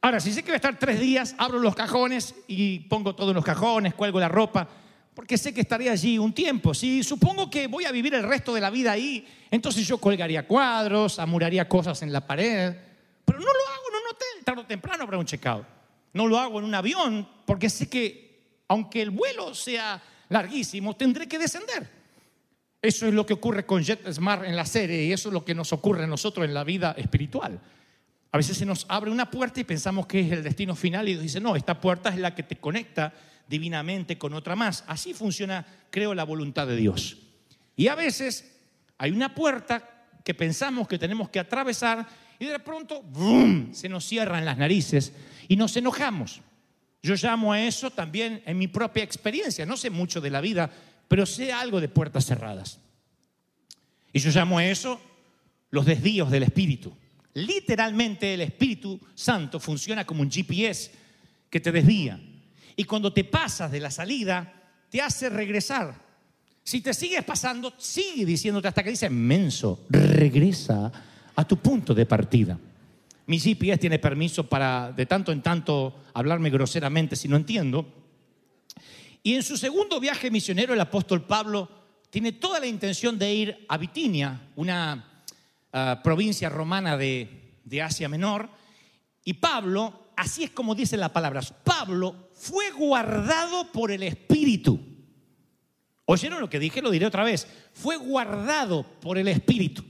Ahora, 0.00 0.20
si 0.20 0.32
sé 0.32 0.42
que 0.42 0.50
voy 0.50 0.54
a 0.54 0.56
estar 0.56 0.78
tres 0.78 1.00
días, 1.00 1.34
abro 1.36 1.58
los 1.58 1.74
cajones 1.74 2.34
y 2.46 2.80
pongo 2.80 3.16
todo 3.16 3.30
en 3.30 3.34
los 3.34 3.44
cajones, 3.44 3.94
cuelgo 3.94 4.20
la 4.20 4.28
ropa, 4.28 4.68
porque 5.16 5.38
sé 5.38 5.54
que 5.54 5.62
estaré 5.62 5.88
allí 5.88 6.18
un 6.18 6.34
tiempo. 6.34 6.74
Si 6.74 7.02
supongo 7.02 7.48
que 7.48 7.68
voy 7.68 7.86
a 7.86 7.90
vivir 7.90 8.12
el 8.14 8.22
resto 8.22 8.52
de 8.52 8.60
la 8.60 8.68
vida 8.68 8.92
ahí, 8.92 9.26
entonces 9.50 9.88
yo 9.88 9.96
colgaría 9.96 10.46
cuadros, 10.46 11.18
amuraría 11.18 11.66
cosas 11.66 12.02
en 12.02 12.12
la 12.12 12.26
pared, 12.26 12.76
pero 13.24 13.38
no 13.38 13.46
lo 13.46 13.50
hago 13.50 13.82
en 13.88 13.94
un 13.94 14.14
hotel, 14.14 14.44
tarde 14.44 14.60
o 14.60 14.66
temprano 14.66 15.04
habrá 15.04 15.16
un 15.16 15.24
checkout. 15.24 15.64
No 16.12 16.26
lo 16.26 16.38
hago 16.38 16.58
en 16.58 16.66
un 16.66 16.74
avión, 16.74 17.26
porque 17.46 17.70
sé 17.70 17.88
que 17.88 18.42
aunque 18.68 19.00
el 19.00 19.08
vuelo 19.08 19.54
sea 19.54 20.02
larguísimo, 20.28 20.94
tendré 20.94 21.26
que 21.26 21.38
descender. 21.38 21.88
Eso 22.82 23.06
es 23.06 23.14
lo 23.14 23.24
que 23.24 23.32
ocurre 23.32 23.64
con 23.64 23.82
JetSmart 23.82 24.44
en 24.44 24.54
la 24.54 24.66
serie 24.66 25.02
y 25.04 25.12
eso 25.14 25.30
es 25.30 25.32
lo 25.32 25.46
que 25.46 25.54
nos 25.54 25.72
ocurre 25.72 26.04
a 26.04 26.06
nosotros 26.06 26.44
en 26.44 26.52
la 26.52 26.62
vida 26.62 26.94
espiritual. 26.98 27.58
A 28.32 28.36
veces 28.36 28.58
se 28.58 28.66
nos 28.66 28.84
abre 28.86 29.10
una 29.10 29.30
puerta 29.30 29.60
y 29.60 29.64
pensamos 29.64 30.06
que 30.06 30.20
es 30.20 30.30
el 30.30 30.42
destino 30.42 30.76
final 30.76 31.08
y 31.08 31.12
Dios 31.12 31.22
dice, 31.22 31.40
no, 31.40 31.56
esta 31.56 31.80
puerta 31.80 32.10
es 32.10 32.18
la 32.18 32.34
que 32.34 32.42
te 32.42 32.56
conecta 32.56 33.14
divinamente 33.48 34.18
con 34.18 34.34
otra 34.34 34.56
más. 34.56 34.84
Así 34.86 35.14
funciona, 35.14 35.66
creo, 35.90 36.14
la 36.14 36.24
voluntad 36.24 36.66
de 36.66 36.76
Dios. 36.76 37.18
Y 37.76 37.88
a 37.88 37.94
veces 37.94 38.52
hay 38.98 39.10
una 39.10 39.34
puerta 39.34 40.06
que 40.24 40.34
pensamos 40.34 40.88
que 40.88 40.98
tenemos 40.98 41.28
que 41.28 41.38
atravesar 41.38 42.06
y 42.38 42.46
de 42.46 42.58
pronto 42.58 43.02
¡brum! 43.02 43.72
se 43.72 43.88
nos 43.88 44.04
cierran 44.04 44.44
las 44.44 44.58
narices 44.58 45.12
y 45.48 45.56
nos 45.56 45.76
enojamos. 45.76 46.40
Yo 47.02 47.14
llamo 47.14 47.52
a 47.52 47.62
eso 47.62 47.90
también 47.90 48.42
en 48.46 48.58
mi 48.58 48.66
propia 48.66 49.04
experiencia. 49.04 49.64
No 49.64 49.76
sé 49.76 49.90
mucho 49.90 50.20
de 50.20 50.30
la 50.30 50.40
vida, 50.40 50.70
pero 51.06 51.24
sé 51.24 51.52
algo 51.52 51.80
de 51.80 51.88
puertas 51.88 52.26
cerradas. 52.26 52.80
Y 54.12 54.18
yo 54.18 54.30
llamo 54.30 54.58
a 54.58 54.66
eso 54.66 55.00
los 55.70 55.86
desvíos 55.86 56.30
del 56.30 56.42
espíritu. 56.42 56.96
Literalmente 57.34 58.32
el 58.32 58.40
Espíritu 58.40 58.98
Santo 59.14 59.60
funciona 59.60 60.06
como 60.06 60.22
un 60.22 60.30
GPS 60.30 60.90
que 61.50 61.60
te 61.60 61.70
desvía. 61.70 62.18
Y 62.76 62.84
cuando 62.84 63.12
te 63.12 63.24
pasas 63.24 63.72
de 63.72 63.80
la 63.80 63.90
salida, 63.90 64.52
te 64.90 65.00
hace 65.00 65.30
regresar. 65.30 66.06
Si 66.62 66.80
te 66.80 66.92
sigues 66.92 67.24
pasando, 67.24 67.72
sigue 67.78 68.26
diciéndote 68.26 68.68
hasta 68.68 68.82
que 68.82 68.90
dice, 68.90 69.08
menso, 69.08 69.86
regresa 69.88 70.92
a 71.34 71.44
tu 71.46 71.56
punto 71.56 71.94
de 71.94 72.06
partida. 72.06 72.58
Mi 73.26 73.38
GPS 73.38 73.78
tiene 73.78 73.98
permiso 73.98 74.48
para 74.48 74.92
de 74.92 75.06
tanto 75.06 75.32
en 75.32 75.42
tanto 75.42 76.02
hablarme 76.12 76.50
groseramente 76.50 77.16
si 77.16 77.28
no 77.28 77.36
entiendo. 77.36 77.86
Y 79.22 79.34
en 79.34 79.42
su 79.42 79.56
segundo 79.56 79.98
viaje 79.98 80.30
misionero, 80.30 80.74
el 80.74 80.80
apóstol 80.80 81.24
Pablo 81.24 81.68
tiene 82.10 82.32
toda 82.32 82.60
la 82.60 82.66
intención 82.66 83.18
de 83.18 83.34
ir 83.34 83.66
a 83.68 83.76
Bitinia, 83.76 84.48
una 84.54 85.22
uh, 85.72 86.02
provincia 86.02 86.48
romana 86.48 86.96
de, 86.96 87.58
de 87.64 87.82
Asia 87.82 88.08
Menor. 88.08 88.48
Y 89.24 89.34
Pablo, 89.34 90.10
así 90.16 90.44
es 90.44 90.50
como 90.50 90.74
dice 90.74 90.96
la 90.96 91.12
palabra, 91.12 91.40
Pablo 91.64 92.25
fue 92.36 92.70
guardado 92.70 93.72
por 93.72 93.90
el 93.90 94.02
Espíritu. 94.02 94.78
¿Oyeron 96.04 96.40
lo 96.40 96.50
que 96.50 96.60
dije? 96.60 96.82
Lo 96.82 96.90
diré 96.90 97.06
otra 97.06 97.24
vez. 97.24 97.48
Fue 97.72 97.96
guardado 97.96 98.84
por 99.00 99.18
el 99.18 99.26
Espíritu. 99.28 99.82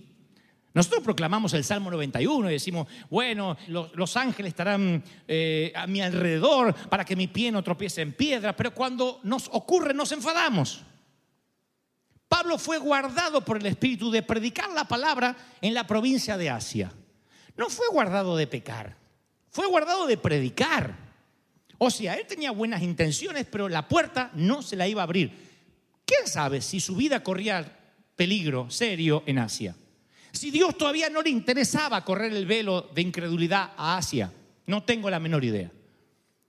Nosotros 0.73 1.03
proclamamos 1.03 1.55
el 1.55 1.65
Salmo 1.65 1.91
91 1.91 2.49
y 2.49 2.53
decimos, 2.53 2.87
bueno, 3.11 3.57
los, 3.69 4.17
ángeles 4.17 4.51
estarán 4.51 5.03
eh, 5.27 5.73
a 5.75 5.87
mi 5.87 6.03
alrededor 6.03 6.75
para 6.89 7.05
que 7.05 7.17
mi 7.17 7.29
pie 7.29 7.51
no 7.51 7.63
tropiece 7.63 8.03
en 8.03 8.13
piedra, 8.13 8.55
pero 8.55 8.75
cuando 8.75 9.21
nos 9.23 9.49
ocurre 9.53 9.95
nos 9.95 10.13
enfadamos. 10.13 10.83
Pablo 12.29 12.59
fue 12.59 12.79
guardado 12.79 13.45
por 13.45 13.57
el 13.57 13.67
Espíritu 13.67 14.11
de 14.11 14.23
predicar 14.23 14.71
la 14.71 14.87
palabra 14.87 15.37
en 15.61 15.75
la 15.75 15.87
provincia 15.87 16.37
de 16.37 16.51
Asia. 16.51 16.93
No 17.57 17.71
fue 17.71 17.87
guardado 17.91 18.37
de 18.37 18.47
pecar, 18.47 18.97
fue 19.51 19.67
guardado 19.67 20.07
de 20.07 20.19
predicar. 20.19 21.06
O 21.79 21.91
sea, 21.91 22.15
él 22.15 22.27
tenía 22.27 22.51
buenas 22.51 22.83
intenciones, 22.83 23.47
pero 23.51 23.69
la 23.69 23.87
puerta 23.87 24.31
no 24.35 24.63
se 24.63 24.77
la 24.77 24.89
iba 24.89 25.03
a 25.03 25.05
abrir. 25.05 25.31
¿Quién 26.05 26.27
sabe 26.27 26.61
si 26.61 26.81
su 26.81 26.97
vida 26.97 27.23
corría 27.23 27.79
peligro 28.15 28.71
serio 28.71 29.23
en 29.27 29.39
Asia? 29.39 29.75
Si 30.33 30.51
Dios 30.51 30.77
todavía 30.77 31.11
no 31.11 31.23
le 31.23 31.31
interesaba 31.31 32.05
correr 32.05 32.33
el 32.33 32.47
velo 32.47 32.91
de 32.95 33.03
incredulidad 33.03 33.73
a 33.77 33.97
Asia, 33.97 34.33
no 34.67 34.83
tengo 34.85 35.11
la 35.11 35.19
menor 35.19 35.45
idea. 35.45 35.71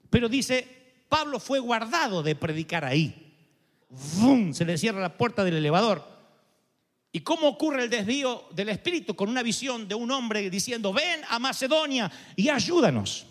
Pero 0.09 0.29
dice, 0.29 0.67
Pablo 1.09 1.39
fue 1.39 1.59
guardado 1.59 2.23
de 2.23 2.35
predicar 2.35 2.85
ahí. 2.85 3.33
¡Vum! 3.89 4.53
Se 4.53 4.65
le 4.65 4.77
cierra 4.77 5.01
la 5.01 5.17
puerta 5.17 5.43
del 5.43 5.55
elevador. 5.55 6.05
¿Y 7.11 7.21
cómo 7.21 7.47
ocurre 7.47 7.83
el 7.83 7.89
desvío 7.89 8.45
del 8.51 8.69
espíritu? 8.69 9.15
Con 9.15 9.29
una 9.29 9.41
visión 9.41 9.87
de 9.87 9.95
un 9.95 10.11
hombre 10.11 10.49
diciendo, 10.49 10.93
ven 10.93 11.21
a 11.29 11.39
Macedonia 11.39 12.11
y 12.35 12.49
ayúdanos. 12.49 13.25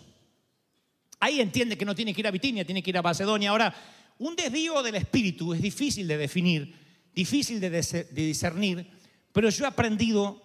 Ahí 1.19 1.41
entiende 1.41 1.77
que 1.77 1.85
no 1.85 1.95
tiene 1.95 2.13
que 2.13 2.21
ir 2.21 2.27
a 2.27 2.31
Bitinia, 2.31 2.65
tiene 2.65 2.83
que 2.83 2.91
ir 2.91 2.97
a 2.97 3.01
Macedonia. 3.01 3.49
Ahora, 3.49 3.73
un 4.19 4.35
desvío 4.35 4.81
del 4.83 4.95
espíritu 4.95 5.53
es 5.53 5.61
difícil 5.61 6.07
de 6.07 6.17
definir, 6.17 6.75
difícil 7.13 7.59
de, 7.59 7.69
de 7.69 8.03
discernir, 8.13 8.89
pero 9.31 9.49
yo 9.49 9.65
he 9.65 9.67
aprendido 9.67 10.41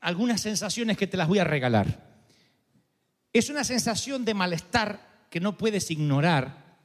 algunas 0.00 0.40
sensaciones 0.40 0.96
que 0.96 1.06
te 1.06 1.16
las 1.16 1.28
voy 1.28 1.38
a 1.38 1.44
regalar. 1.44 2.14
Es 3.32 3.48
una 3.48 3.64
sensación 3.64 4.24
de 4.24 4.34
malestar 4.34 5.26
que 5.30 5.40
no 5.40 5.56
puedes 5.56 5.90
ignorar 5.90 6.78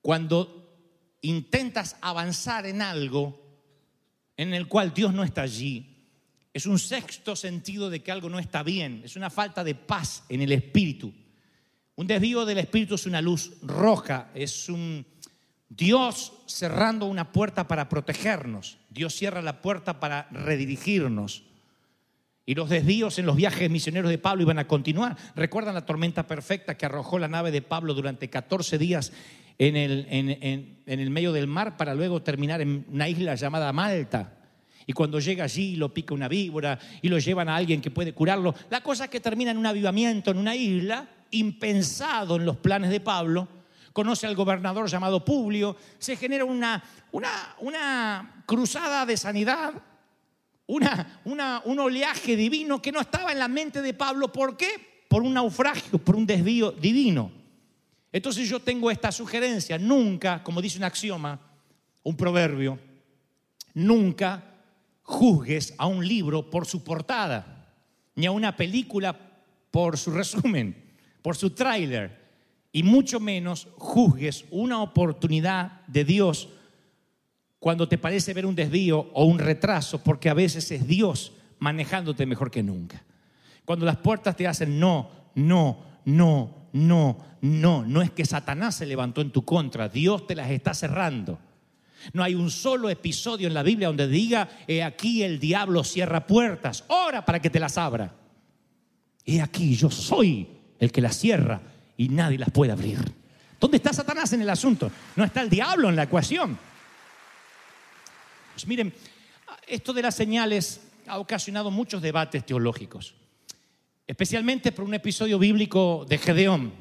cuando 0.00 0.62
intentas 1.20 1.96
avanzar 2.00 2.66
en 2.66 2.82
algo 2.82 3.40
en 4.36 4.54
el 4.54 4.66
cual 4.68 4.94
Dios 4.94 5.12
no 5.12 5.22
está 5.24 5.42
allí. 5.42 5.91
Es 6.52 6.66
un 6.66 6.78
sexto 6.78 7.34
sentido 7.34 7.88
de 7.88 8.02
que 8.02 8.12
algo 8.12 8.28
no 8.28 8.38
está 8.38 8.62
bien, 8.62 9.02
es 9.04 9.16
una 9.16 9.30
falta 9.30 9.64
de 9.64 9.74
paz 9.74 10.24
en 10.28 10.42
el 10.42 10.52
espíritu. 10.52 11.12
Un 11.94 12.06
desvío 12.06 12.44
del 12.44 12.58
espíritu 12.58 12.94
es 12.94 13.06
una 13.06 13.22
luz 13.22 13.52
roja, 13.62 14.30
es 14.34 14.68
un 14.68 15.06
Dios 15.68 16.34
cerrando 16.46 17.06
una 17.06 17.32
puerta 17.32 17.66
para 17.66 17.88
protegernos. 17.88 18.76
Dios 18.90 19.14
cierra 19.14 19.40
la 19.40 19.62
puerta 19.62 20.00
para 20.00 20.28
redirigirnos. 20.30 21.44
Y 22.44 22.54
los 22.54 22.68
desvíos 22.68 23.18
en 23.18 23.24
los 23.24 23.36
viajes 23.36 23.70
misioneros 23.70 24.10
de 24.10 24.18
Pablo 24.18 24.42
iban 24.42 24.58
a 24.58 24.66
continuar. 24.66 25.16
¿Recuerdan 25.34 25.74
la 25.74 25.86
tormenta 25.86 26.26
perfecta 26.26 26.76
que 26.76 26.84
arrojó 26.84 27.18
la 27.18 27.28
nave 27.28 27.50
de 27.52 27.62
Pablo 27.62 27.94
durante 27.94 28.28
14 28.28 28.76
días 28.76 29.12
en 29.58 29.76
el, 29.76 30.06
en, 30.10 30.82
el 30.86 31.10
medio 31.10 31.32
del 31.32 31.46
mar 31.46 31.78
para 31.78 31.94
luego 31.94 32.22
terminar 32.22 32.60
en 32.60 32.84
una 32.90 33.08
isla 33.08 33.34
llamada 33.34 33.72
Malta? 33.72 34.41
Y 34.86 34.92
cuando 34.92 35.20
llega 35.20 35.44
allí 35.44 35.76
lo 35.76 35.92
pica 35.92 36.14
una 36.14 36.28
víbora 36.28 36.78
y 37.00 37.08
lo 37.08 37.18
llevan 37.18 37.48
a 37.48 37.56
alguien 37.56 37.80
que 37.80 37.90
puede 37.90 38.12
curarlo. 38.12 38.54
La 38.70 38.82
cosa 38.82 39.04
es 39.04 39.10
que 39.10 39.20
termina 39.20 39.50
en 39.50 39.58
un 39.58 39.66
avivamiento 39.66 40.30
en 40.30 40.38
una 40.38 40.54
isla, 40.54 41.06
impensado 41.30 42.36
en 42.36 42.44
los 42.44 42.56
planes 42.56 42.90
de 42.90 43.00
Pablo. 43.00 43.48
Conoce 43.92 44.26
al 44.26 44.34
gobernador 44.34 44.88
llamado 44.88 45.24
Publio. 45.24 45.76
Se 45.98 46.16
genera 46.16 46.44
una, 46.44 46.82
una, 47.12 47.56
una 47.60 48.42
cruzada 48.46 49.06
de 49.06 49.16
sanidad 49.16 49.74
una, 50.66 51.20
una, 51.24 51.62
un 51.64 51.78
oleaje 51.80 52.36
divino 52.36 52.80
que 52.80 52.92
no 52.92 53.00
estaba 53.00 53.32
en 53.32 53.38
la 53.38 53.48
mente 53.48 53.82
de 53.82 53.94
Pablo. 53.94 54.32
¿Por 54.32 54.56
qué? 54.56 55.04
Por 55.08 55.22
un 55.22 55.34
naufragio, 55.34 55.98
por 55.98 56.16
un 56.16 56.26
desvío 56.26 56.72
divino. 56.72 57.30
Entonces 58.10 58.48
yo 58.48 58.60
tengo 58.60 58.90
esta 58.90 59.10
sugerencia, 59.10 59.78
nunca, 59.78 60.42
como 60.42 60.60
dice 60.60 60.78
un 60.78 60.84
axioma, 60.84 61.38
un 62.02 62.16
proverbio, 62.16 62.78
nunca 63.74 64.42
juzgues 65.12 65.74
a 65.76 65.86
un 65.86 66.06
libro 66.06 66.50
por 66.50 66.66
su 66.66 66.82
portada, 66.82 67.68
ni 68.14 68.26
a 68.26 68.32
una 68.32 68.56
película 68.56 69.16
por 69.70 69.98
su 69.98 70.10
resumen, 70.22 70.74
por 71.20 71.36
su 71.36 71.50
tráiler, 71.50 72.20
y 72.72 72.82
mucho 72.82 73.20
menos 73.20 73.68
juzgues 73.76 74.46
una 74.50 74.82
oportunidad 74.82 75.82
de 75.86 76.04
Dios 76.04 76.48
cuando 77.58 77.86
te 77.86 77.98
parece 77.98 78.32
ver 78.32 78.46
un 78.46 78.56
desvío 78.56 79.10
o 79.12 79.24
un 79.26 79.38
retraso, 79.38 80.02
porque 80.02 80.30
a 80.30 80.34
veces 80.34 80.70
es 80.70 80.86
Dios 80.86 81.32
manejándote 81.58 82.26
mejor 82.26 82.50
que 82.50 82.62
nunca. 82.62 83.04
Cuando 83.64 83.84
las 83.84 83.98
puertas 83.98 84.34
te 84.34 84.48
hacen 84.48 84.80
no, 84.80 85.10
no, 85.34 85.84
no, 86.06 86.68
no, 86.72 87.18
no, 87.42 87.84
no 87.84 88.02
es 88.02 88.10
que 88.10 88.24
Satanás 88.24 88.76
se 88.76 88.86
levantó 88.86 89.20
en 89.20 89.30
tu 89.30 89.44
contra, 89.44 89.88
Dios 89.88 90.26
te 90.26 90.34
las 90.34 90.50
está 90.50 90.74
cerrando. 90.74 91.38
No 92.12 92.22
hay 92.22 92.34
un 92.34 92.50
solo 92.50 92.90
episodio 92.90 93.48
en 93.48 93.54
la 93.54 93.62
Biblia 93.62 93.88
donde 93.88 94.08
diga, 94.08 94.48
he 94.66 94.82
aquí 94.82 95.22
el 95.22 95.38
diablo 95.38 95.84
cierra 95.84 96.26
puertas, 96.26 96.84
ora 96.88 97.24
para 97.24 97.40
que 97.40 97.50
te 97.50 97.60
las 97.60 97.78
abra. 97.78 98.14
He 99.24 99.40
aquí, 99.40 99.76
yo 99.76 99.90
soy 99.90 100.48
el 100.78 100.90
que 100.90 101.00
las 101.00 101.16
cierra 101.16 101.60
y 101.96 102.08
nadie 102.08 102.38
las 102.38 102.50
puede 102.50 102.72
abrir. 102.72 102.98
¿Dónde 103.60 103.76
está 103.76 103.92
Satanás 103.92 104.32
en 104.32 104.42
el 104.42 104.50
asunto? 104.50 104.90
No 105.14 105.24
está 105.24 105.40
el 105.42 105.48
diablo 105.48 105.88
en 105.88 105.94
la 105.94 106.02
ecuación. 106.04 106.58
Pues 108.52 108.66
miren, 108.66 108.92
esto 109.66 109.92
de 109.92 110.02
las 110.02 110.16
señales 110.16 110.80
ha 111.06 111.18
ocasionado 111.18 111.70
muchos 111.70 112.02
debates 112.02 112.44
teológicos, 112.44 113.14
especialmente 114.06 114.72
por 114.72 114.84
un 114.84 114.94
episodio 114.94 115.38
bíblico 115.38 116.04
de 116.08 116.18
Gedeón. 116.18 116.72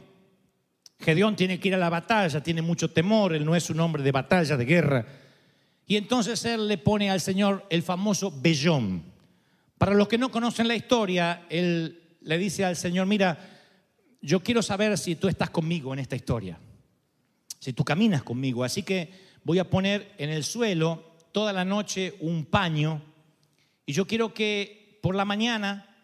Gedeón 1.02 1.36
tiene 1.36 1.60
que 1.60 1.70
ir 1.70 1.76
a 1.76 1.80
la 1.80 1.90
batalla, 1.90 2.44
tiene 2.44 2.62
mucho 2.62 2.92
temor, 2.92 3.34
él 3.34 3.44
no 3.44 3.56
es 3.56 3.70
un 3.70 3.80
hombre 3.80 4.04
de 4.04 4.12
batalla, 4.12 4.56
de 4.56 4.66
guerra. 4.66 5.06
Y 5.88 5.98
entonces 5.98 6.46
él 6.46 6.68
le 6.68 6.78
pone 6.78 7.10
al 7.10 7.20
Señor 7.20 7.66
el 7.70 7.82
famoso 7.82 8.32
vellón. 8.40 9.04
Para 9.78 9.96
los 9.96 10.08
que 10.08 10.20
no 10.20 10.30
conocen 10.30 10.68
la 10.68 10.76
historia, 10.76 11.46
él 11.50 12.18
le 12.22 12.38
dice 12.38 12.64
al 12.64 12.76
Señor, 12.76 13.08
mira, 13.08 13.38
yo 14.22 14.42
quiero 14.42 14.62
saber 14.62 14.98
si 14.98 15.16
tú 15.16 15.28
estás 15.28 15.50
conmigo 15.50 15.92
en 15.92 16.00
esta 16.00 16.16
historia, 16.16 16.60
si 17.60 17.74
tú 17.74 17.84
caminas 17.84 18.22
conmigo. 18.22 18.64
Así 18.64 18.84
que 18.84 19.12
voy 19.44 19.58
a 19.58 19.70
poner 19.70 20.14
en 20.20 20.30
el 20.30 20.44
suelo 20.44 21.16
toda 21.32 21.52
la 21.52 21.66
noche 21.66 22.16
un 22.20 22.46
paño 22.46 23.02
y 23.88 23.94
yo 23.94 24.06
quiero 24.06 24.34
que 24.34 25.00
por 25.02 25.16
la 25.16 25.26
mañana, 25.26 25.96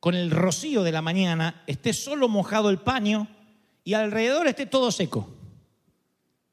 con 0.00 0.14
el 0.14 0.30
rocío 0.30 0.82
de 0.82 0.92
la 0.92 1.00
mañana, 1.00 1.62
esté 1.66 1.94
solo 1.94 2.28
mojado 2.28 2.68
el 2.68 2.78
paño 2.78 3.26
y 3.88 3.94
alrededor 3.94 4.46
esté 4.46 4.66
todo 4.66 4.92
seco. 4.92 5.26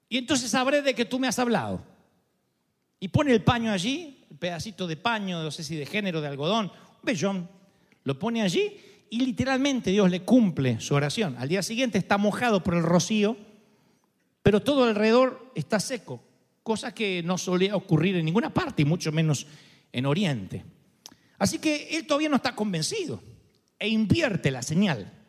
Y 0.08 0.20
entonces 0.20 0.50
sabré 0.50 0.82
de 0.82 0.96
que 0.96 1.04
tú 1.04 1.20
me 1.20 1.28
has 1.28 1.38
hablado. 1.38 1.84
Y 2.98 3.10
pone 3.10 3.34
el 3.34 3.44
paño 3.44 3.74
allí, 3.74 4.24
el 4.32 4.38
pedacito 4.38 4.88
de 4.88 4.96
paño, 4.96 5.44
no 5.44 5.52
sé 5.52 5.62
si 5.62 5.76
de 5.76 5.86
género, 5.86 6.22
de 6.22 6.30
algodón, 6.30 6.72
un 7.04 7.50
lo 8.06 8.18
pone 8.18 8.42
allí 8.42 8.80
y 9.10 9.20
literalmente 9.20 9.92
Dios 9.92 10.10
le 10.10 10.22
cumple 10.22 10.80
su 10.80 10.96
oración. 10.96 11.36
Al 11.38 11.50
día 11.50 11.62
siguiente 11.62 11.98
está 11.98 12.18
mojado 12.18 12.64
por 12.64 12.74
el 12.74 12.84
rocío, 12.84 13.36
pero 14.42 14.62
todo 14.62 14.86
alrededor 14.86 15.52
está 15.56 15.82
seco 15.82 16.24
cosa 16.64 16.94
que 16.94 17.22
no 17.22 17.38
solía 17.38 17.76
ocurrir 17.76 18.16
en 18.16 18.24
ninguna 18.24 18.54
parte, 18.54 18.84
y 18.84 18.86
mucho 18.86 19.12
menos 19.12 19.46
en 19.92 20.06
Oriente. 20.06 20.64
Así 21.38 21.60
que 21.60 21.98
él 21.98 22.08
todavía 22.08 22.30
no 22.30 22.38
está 22.38 22.56
convencido 22.56 23.22
e 23.78 23.90
invierte 23.90 24.52
la 24.52 24.62
señal. 24.62 25.25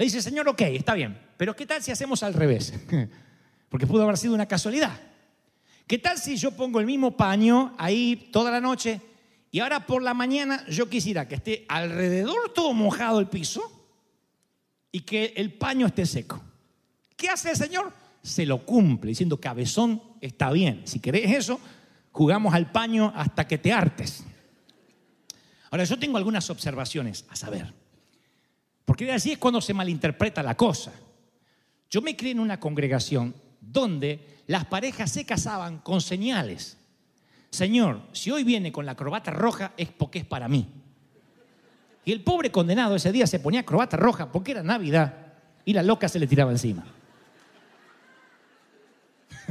Le 0.00 0.04
dice, 0.04 0.22
Señor, 0.22 0.48
ok, 0.48 0.62
está 0.62 0.94
bien, 0.94 1.20
pero 1.36 1.54
¿qué 1.54 1.66
tal 1.66 1.82
si 1.82 1.90
hacemos 1.92 2.22
al 2.22 2.32
revés? 2.32 2.72
Porque 3.68 3.86
pudo 3.86 4.04
haber 4.04 4.16
sido 4.16 4.32
una 4.32 4.48
casualidad. 4.48 4.98
¿Qué 5.86 5.98
tal 5.98 6.16
si 6.16 6.38
yo 6.38 6.52
pongo 6.52 6.80
el 6.80 6.86
mismo 6.86 7.18
paño 7.18 7.74
ahí 7.76 8.30
toda 8.32 8.50
la 8.50 8.62
noche 8.62 9.02
y 9.50 9.60
ahora 9.60 9.84
por 9.84 10.02
la 10.02 10.14
mañana 10.14 10.64
yo 10.68 10.88
quisiera 10.88 11.28
que 11.28 11.34
esté 11.34 11.66
alrededor 11.68 12.54
todo 12.54 12.72
mojado 12.72 13.20
el 13.20 13.26
piso 13.26 13.60
y 14.90 15.00
que 15.00 15.34
el 15.36 15.52
paño 15.52 15.86
esté 15.86 16.06
seco? 16.06 16.40
¿Qué 17.14 17.28
hace 17.28 17.50
el 17.50 17.56
Señor? 17.58 17.92
Se 18.22 18.46
lo 18.46 18.64
cumple 18.64 19.10
diciendo, 19.10 19.38
cabezón, 19.38 20.02
está 20.22 20.50
bien. 20.50 20.80
Si 20.86 20.98
querés 20.98 21.30
eso, 21.30 21.60
jugamos 22.10 22.54
al 22.54 22.72
paño 22.72 23.12
hasta 23.14 23.46
que 23.46 23.58
te 23.58 23.70
hartes. 23.70 24.24
Ahora, 25.70 25.84
yo 25.84 25.98
tengo 25.98 26.16
algunas 26.16 26.48
observaciones 26.48 27.26
a 27.28 27.36
saber. 27.36 27.79
Porque 28.90 29.12
así 29.12 29.30
es 29.30 29.38
cuando 29.38 29.60
se 29.60 29.72
malinterpreta 29.72 30.42
la 30.42 30.56
cosa. 30.56 30.90
Yo 31.88 32.02
me 32.02 32.16
crié 32.16 32.32
en 32.32 32.40
una 32.40 32.58
congregación 32.58 33.32
donde 33.60 34.40
las 34.48 34.64
parejas 34.64 35.12
se 35.12 35.24
casaban 35.24 35.78
con 35.78 36.00
señales. 36.00 36.76
Señor, 37.50 38.00
si 38.10 38.32
hoy 38.32 38.42
viene 38.42 38.72
con 38.72 38.84
la 38.84 38.96
corbata 38.96 39.30
roja 39.30 39.74
es 39.76 39.90
porque 39.90 40.18
es 40.18 40.24
para 40.24 40.48
mí. 40.48 40.66
Y 42.04 42.10
el 42.10 42.24
pobre 42.24 42.50
condenado 42.50 42.96
ese 42.96 43.12
día 43.12 43.28
se 43.28 43.38
ponía 43.38 43.64
corbata 43.64 43.96
roja 43.96 44.32
porque 44.32 44.50
era 44.50 44.64
Navidad 44.64 45.34
y 45.64 45.72
la 45.72 45.84
loca 45.84 46.08
se 46.08 46.18
le 46.18 46.26
tiraba 46.26 46.50
encima. 46.50 46.84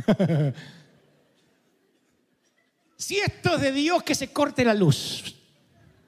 si 2.97 3.19
esto 3.19 3.55
es 3.55 3.61
de 3.61 3.71
Dios, 3.71 4.03
que 4.03 4.15
se 4.15 4.33
corte 4.33 4.65
la 4.65 4.73
luz, 4.73 5.33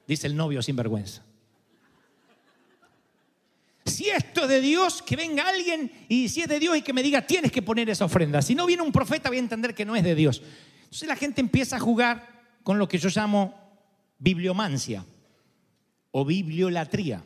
dice 0.06 0.28
el 0.28 0.36
novio 0.36 0.62
sin 0.62 0.76
vergüenza. 0.76 1.24
Si 3.86 4.10
esto 4.10 4.44
es 4.44 4.50
de 4.50 4.62
Dios, 4.62 5.02
que 5.02 5.15
venga 5.15 5.48
alguien 5.48 5.91
y 6.08 6.30
si 6.30 6.41
es 6.41 6.48
de 6.48 6.60
Dios 6.60 6.78
y 6.78 6.82
que 6.82 6.94
me 6.94 7.02
diga, 7.02 7.26
tienes 7.26 7.52
que 7.52 7.62
poner 7.62 7.89
esa 7.89 8.06
ofrenda. 8.06 8.41
Si 8.41 8.54
no 8.54 8.65
viene 8.65 8.84
un 8.84 8.91
profeta, 8.91 9.30
voy 9.30 9.38
a 9.38 9.41
entender 9.41 9.74
que 9.74 9.86
no 9.86 9.96
es 9.96 10.04
de 10.04 10.15
Dios. 10.15 10.41
Entonces 10.84 11.08
la 11.08 11.15
gente 11.15 11.41
empieza 11.41 11.78
a 11.78 11.80
jugar 11.80 12.28
con 12.63 12.78
lo 12.78 12.88
que 12.88 12.98
yo 12.98 13.10
llamo 13.10 13.56
bibliomancia 14.20 15.04
o 16.12 16.26
bibliolatría, 16.26 17.24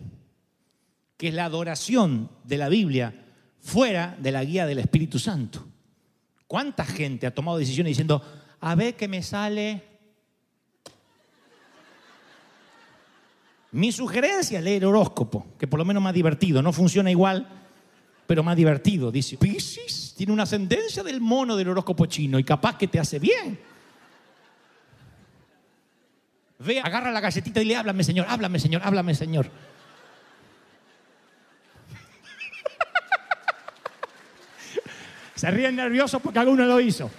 que 1.18 1.28
es 1.28 1.34
la 1.34 1.46
adoración 1.46 2.30
de 2.44 2.58
la 2.58 2.70
Biblia 2.70 3.14
fuera 3.60 4.16
de 4.20 4.32
la 4.32 4.44
guía 4.44 4.66
del 4.66 4.80
Espíritu 4.80 5.20
Santo. 5.20 5.66
¿Cuánta 6.48 6.86
gente 6.86 7.28
ha 7.28 7.34
tomado 7.34 7.58
decisiones 7.58 7.92
diciendo, 7.92 8.22
a 8.62 8.76
ver 8.76 8.96
qué 8.96 9.08
me 9.08 9.24
sale? 9.24 9.95
Mi 13.76 13.92
sugerencia 13.92 14.58
es 14.60 14.64
leer 14.64 14.86
horóscopo, 14.86 15.48
que 15.60 15.68
por 15.68 15.78
lo 15.78 15.84
menos 15.84 16.02
más 16.02 16.14
divertido, 16.14 16.62
no 16.62 16.72
funciona 16.72 17.12
igual, 17.12 17.46
pero 18.26 18.42
más 18.42 18.56
divertido. 18.56 19.12
Dice, 19.12 19.36
Piscis 19.36 20.14
tiene 20.16 20.32
una 20.32 20.44
ascendencia 20.44 21.04
del 21.04 21.20
mono 21.20 21.58
del 21.58 21.68
horóscopo 21.68 22.06
chino 22.06 22.40
y 22.40 22.46
capaz 22.46 22.78
que 22.78 22.88
te 22.88 23.00
hace 23.00 23.20
bien. 23.20 23.60
Ve, 26.60 26.80
agarra 26.80 27.12
la 27.12 27.20
galletita 27.20 27.62
y 27.62 27.66
le 27.66 27.76
háblame, 27.76 28.06
Señor, 28.06 28.28
háblame, 28.30 28.60
Señor, 28.60 28.82
háblame, 28.82 29.14
Señor. 29.14 29.52
Se 35.36 35.52
ríen 35.52 35.76
nerviosos 35.76 36.22
porque 36.22 36.40
alguno 36.40 36.64
lo 36.64 36.80
hizo. 36.80 37.12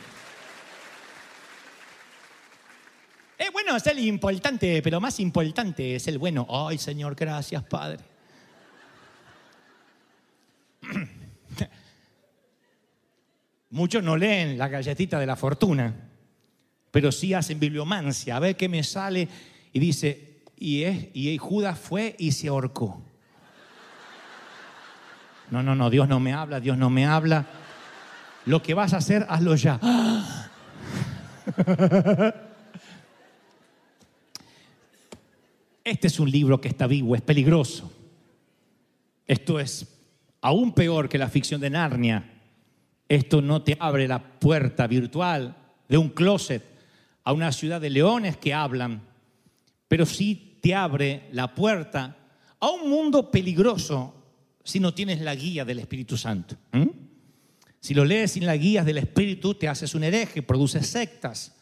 Es 3.36 3.52
es 3.76 3.86
el 3.86 3.98
importante, 4.00 4.82
pero 4.82 5.00
más 5.00 5.20
importante 5.20 5.94
es 5.96 6.08
el 6.08 6.18
bueno. 6.18 6.46
Ay, 6.50 6.78
Señor, 6.78 7.14
gracias, 7.14 7.62
Padre. 7.64 8.00
Muchos 13.70 14.02
no 14.02 14.16
leen 14.16 14.56
la 14.56 14.68
galletita 14.68 15.18
de 15.18 15.26
la 15.26 15.36
fortuna, 15.36 15.94
pero 16.90 17.12
sí 17.12 17.34
hacen 17.34 17.60
bibliomancia. 17.60 18.36
A 18.36 18.40
ver 18.40 18.56
qué 18.56 18.68
me 18.68 18.82
sale. 18.82 19.28
Y 19.72 19.78
dice, 19.78 20.42
y, 20.56 20.82
es, 20.84 21.08
y 21.12 21.36
Judas 21.38 21.78
fue 21.78 22.16
y 22.18 22.32
se 22.32 22.48
ahorcó. 22.48 23.02
No, 25.50 25.62
no, 25.62 25.74
no, 25.74 25.90
Dios 25.90 26.08
no 26.08 26.18
me 26.18 26.32
habla, 26.32 26.60
Dios 26.60 26.76
no 26.78 26.90
me 26.90 27.06
habla. 27.06 27.46
Lo 28.46 28.62
que 28.62 28.74
vas 28.74 28.94
a 28.94 28.98
hacer, 28.98 29.26
hazlo 29.28 29.54
ya. 29.56 29.80
Este 35.86 36.08
es 36.08 36.18
un 36.18 36.28
libro 36.28 36.60
que 36.60 36.66
está 36.66 36.88
vivo, 36.88 37.14
es 37.14 37.22
peligroso. 37.22 37.92
Esto 39.24 39.60
es 39.60 39.86
aún 40.40 40.72
peor 40.72 41.08
que 41.08 41.16
la 41.16 41.28
ficción 41.28 41.60
de 41.60 41.70
Narnia. 41.70 42.28
Esto 43.08 43.40
no 43.40 43.62
te 43.62 43.76
abre 43.78 44.08
la 44.08 44.20
puerta 44.20 44.88
virtual 44.88 45.56
de 45.88 45.96
un 45.96 46.08
closet 46.08 46.64
a 47.22 47.32
una 47.32 47.52
ciudad 47.52 47.80
de 47.80 47.90
leones 47.90 48.36
que 48.36 48.52
hablan, 48.52 49.00
pero 49.86 50.06
sí 50.06 50.58
te 50.60 50.74
abre 50.74 51.28
la 51.30 51.54
puerta 51.54 52.16
a 52.58 52.68
un 52.68 52.90
mundo 52.90 53.30
peligroso 53.30 54.12
si 54.64 54.80
no 54.80 54.92
tienes 54.92 55.20
la 55.20 55.36
guía 55.36 55.64
del 55.64 55.78
Espíritu 55.78 56.16
Santo. 56.16 56.56
Si 57.78 57.94
lo 57.94 58.04
lees 58.04 58.32
sin 58.32 58.44
las 58.44 58.58
guías 58.58 58.86
del 58.86 58.98
Espíritu, 58.98 59.54
te 59.54 59.68
haces 59.68 59.94
un 59.94 60.02
hereje, 60.02 60.42
produces 60.42 60.84
sectas. 60.88 61.54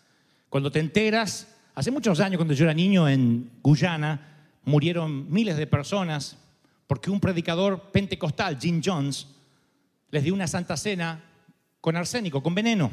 Cuando 0.49 0.73
te 0.73 0.81
enteras, 0.81 1.54
hace 1.75 1.91
muchos 1.91 2.21
años, 2.21 2.39
cuando 2.39 2.55
yo 2.55 2.65
era 2.65 2.75
niño 2.75 3.09
en 3.09 3.51
Guyana, 3.63 4.49
murieron 4.65 5.31
miles 5.31 5.57
de 5.57 5.67
personas 5.67 6.39
porque 6.87 7.11
un 7.11 7.21
predicador 7.21 7.91
pentecostal, 7.91 8.59
Jim 8.61 8.81
Jones, 8.85 9.27
les 10.11 10.23
dio 10.23 10.35
una 10.35 10.47
santa 10.47 10.77
cena 10.77 11.23
con 11.81 11.97
arsénico, 11.97 12.43
con 12.43 12.55
veneno. 12.55 12.91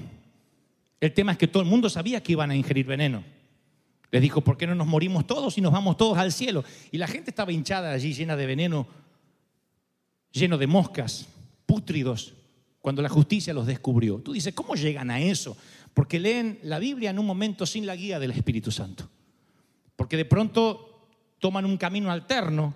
El 1.00 1.14
tema 1.14 1.34
es 1.34 1.38
que 1.38 1.48
todo 1.48 1.64
el 1.64 1.70
mundo 1.70 1.90
sabía 1.90 2.22
que 2.22 2.32
iban 2.32 2.52
a 2.52 2.56
ingerir 2.56 2.86
veneno. 2.86 3.24
Les 4.12 4.22
dijo, 4.22 4.42
¿por 4.42 4.58
qué 4.58 4.68
no 4.68 4.76
nos 4.76 4.88
morimos 4.88 5.26
todos 5.26 5.58
y 5.58 5.62
nos 5.62 5.72
vamos 5.72 5.98
todos 5.98 6.18
al 6.18 6.32
cielo? 6.32 6.64
Y 6.92 6.98
la 6.98 7.08
gente 7.08 7.32
estaba 7.32 7.52
hinchada 7.52 7.92
allí, 7.92 8.14
llena 8.14 8.36
de 8.36 8.46
veneno, 8.46 8.88
lleno 10.32 10.58
de 10.58 10.68
moscas, 10.68 11.28
pútridos, 11.66 12.34
cuando 12.82 13.02
la 13.02 13.10
justicia 13.10 13.54
los 13.54 13.68
descubrió. 13.68 14.18
Tú 14.18 14.34
dices, 14.34 14.54
¿cómo 14.54 14.76
llegan 14.76 15.12
a 15.12 15.20
eso? 15.20 15.56
Porque 15.94 16.20
leen 16.20 16.60
la 16.64 16.80
Biblia 16.80 17.10
en 17.10 17.20
un 17.20 17.26
momento 17.26 17.66
sin 17.66 17.86
la 17.86 17.96
guía 17.96 18.20
del 18.20 18.32
Espíritu 18.32 18.72
Santo. 18.72 19.10
Porque 19.96 20.18
de 20.18 20.26
pronto 20.26 21.08
toman 21.40 21.66
un 21.66 21.78
camino 21.78 22.12
alterno, 22.12 22.74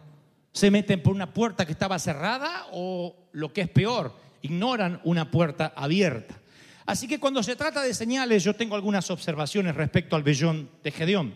se 0.51 0.71
meten 0.71 1.01
por 1.01 1.13
una 1.13 1.34
puerta 1.34 1.65
que 1.65 1.71
estaba 1.71 1.99
cerrada 1.99 2.67
o 2.71 3.15
lo 3.34 3.51
que 3.54 3.62
es 3.62 3.69
peor, 3.69 4.15
ignoran 4.41 5.01
una 5.04 5.30
puerta 5.30 5.73
abierta. 5.75 6.39
Así 6.86 7.08
que 7.08 7.19
cuando 7.19 7.41
se 7.41 7.56
trata 7.56 7.82
de 7.82 7.93
señales, 7.93 8.43
yo 8.43 8.56
tengo 8.56 8.75
algunas 8.75 9.10
observaciones 9.10 9.75
respecto 9.75 10.15
al 10.15 10.23
vellón 10.23 10.69
de 10.84 10.91
Gedeón. 10.91 11.36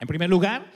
En 0.00 0.08
primer 0.08 0.30
lugar, 0.30 0.66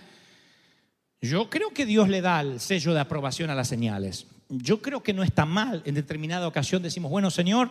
yo 1.21 1.49
creo 1.49 1.71
que 1.71 1.87
Dios 1.87 2.09
le 2.09 2.21
da 2.21 2.41
el 2.41 2.61
sello 2.61 2.93
de 2.93 3.01
aprobación 3.01 3.51
a 3.51 3.55
las 3.55 3.69
señales. 3.69 4.27
Yo 4.49 4.81
creo 4.81 5.03
que 5.03 5.15
no 5.15 5.23
está 5.23 5.47
mal. 5.47 5.83
En 5.87 5.95
determinada 5.95 6.47
ocasión 6.47 6.83
decimos, 6.83 7.11
bueno, 7.11 7.31
Señor, 7.31 7.71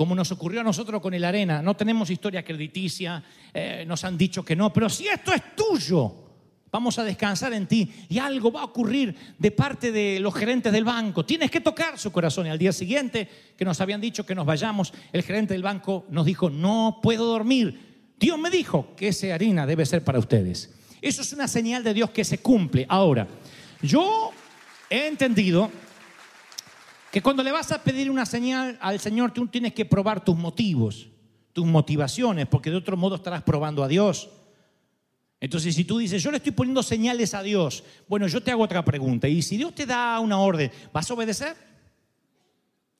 como 0.00 0.14
nos 0.14 0.32
ocurrió 0.32 0.62
a 0.62 0.64
nosotros 0.64 0.98
con 1.02 1.12
el 1.12 1.22
arena, 1.22 1.60
no 1.60 1.76
tenemos 1.76 2.08
historia 2.08 2.42
crediticia, 2.42 3.22
eh, 3.52 3.84
nos 3.86 4.02
han 4.02 4.16
dicho 4.16 4.42
que 4.42 4.56
no, 4.56 4.72
pero 4.72 4.88
si 4.88 5.06
esto 5.06 5.30
es 5.30 5.54
tuyo, 5.54 6.14
vamos 6.72 6.98
a 6.98 7.04
descansar 7.04 7.52
en 7.52 7.66
ti 7.66 7.92
y 8.08 8.18
algo 8.18 8.50
va 8.50 8.62
a 8.62 8.64
ocurrir 8.64 9.14
de 9.36 9.50
parte 9.50 9.92
de 9.92 10.18
los 10.18 10.34
gerentes 10.34 10.72
del 10.72 10.84
banco. 10.84 11.26
Tienes 11.26 11.50
que 11.50 11.60
tocar 11.60 11.98
su 11.98 12.10
corazón. 12.12 12.46
Y 12.46 12.48
al 12.48 12.56
día 12.56 12.72
siguiente, 12.72 13.28
que 13.58 13.64
nos 13.66 13.78
habían 13.82 14.00
dicho 14.00 14.24
que 14.24 14.34
nos 14.34 14.46
vayamos, 14.46 14.94
el 15.12 15.22
gerente 15.22 15.52
del 15.52 15.62
banco 15.62 16.06
nos 16.08 16.24
dijo, 16.24 16.48
no 16.48 17.00
puedo 17.02 17.26
dormir. 17.26 18.14
Dios 18.18 18.38
me 18.38 18.48
dijo 18.48 18.94
que 18.96 19.08
esa 19.08 19.34
harina 19.34 19.66
debe 19.66 19.84
ser 19.84 20.02
para 20.02 20.18
ustedes. 20.18 20.70
Eso 21.02 21.20
es 21.20 21.30
una 21.34 21.46
señal 21.46 21.84
de 21.84 21.92
Dios 21.92 22.08
que 22.08 22.24
se 22.24 22.38
cumple. 22.38 22.86
Ahora, 22.88 23.28
yo 23.82 24.30
he 24.88 25.08
entendido 25.08 25.70
que 27.10 27.22
cuando 27.22 27.42
le 27.42 27.52
vas 27.52 27.72
a 27.72 27.82
pedir 27.82 28.10
una 28.10 28.24
señal 28.24 28.78
al 28.80 29.00
Señor, 29.00 29.32
tú 29.32 29.46
tienes 29.48 29.74
que 29.74 29.84
probar 29.84 30.24
tus 30.24 30.36
motivos, 30.36 31.08
tus 31.52 31.66
motivaciones, 31.66 32.46
porque 32.46 32.70
de 32.70 32.76
otro 32.76 32.96
modo 32.96 33.16
estarás 33.16 33.42
probando 33.42 33.82
a 33.82 33.88
Dios. 33.88 34.30
Entonces, 35.40 35.74
si 35.74 35.84
tú 35.84 35.98
dices, 35.98 36.22
yo 36.22 36.30
le 36.30 36.36
estoy 36.36 36.52
poniendo 36.52 36.82
señales 36.82 37.34
a 37.34 37.42
Dios, 37.42 37.82
bueno, 38.06 38.26
yo 38.26 38.42
te 38.42 38.50
hago 38.50 38.62
otra 38.62 38.84
pregunta. 38.84 39.26
Y 39.26 39.42
si 39.42 39.56
Dios 39.56 39.74
te 39.74 39.86
da 39.86 40.20
una 40.20 40.38
orden, 40.38 40.70
¿vas 40.92 41.10
a 41.10 41.14
obedecer? 41.14 41.56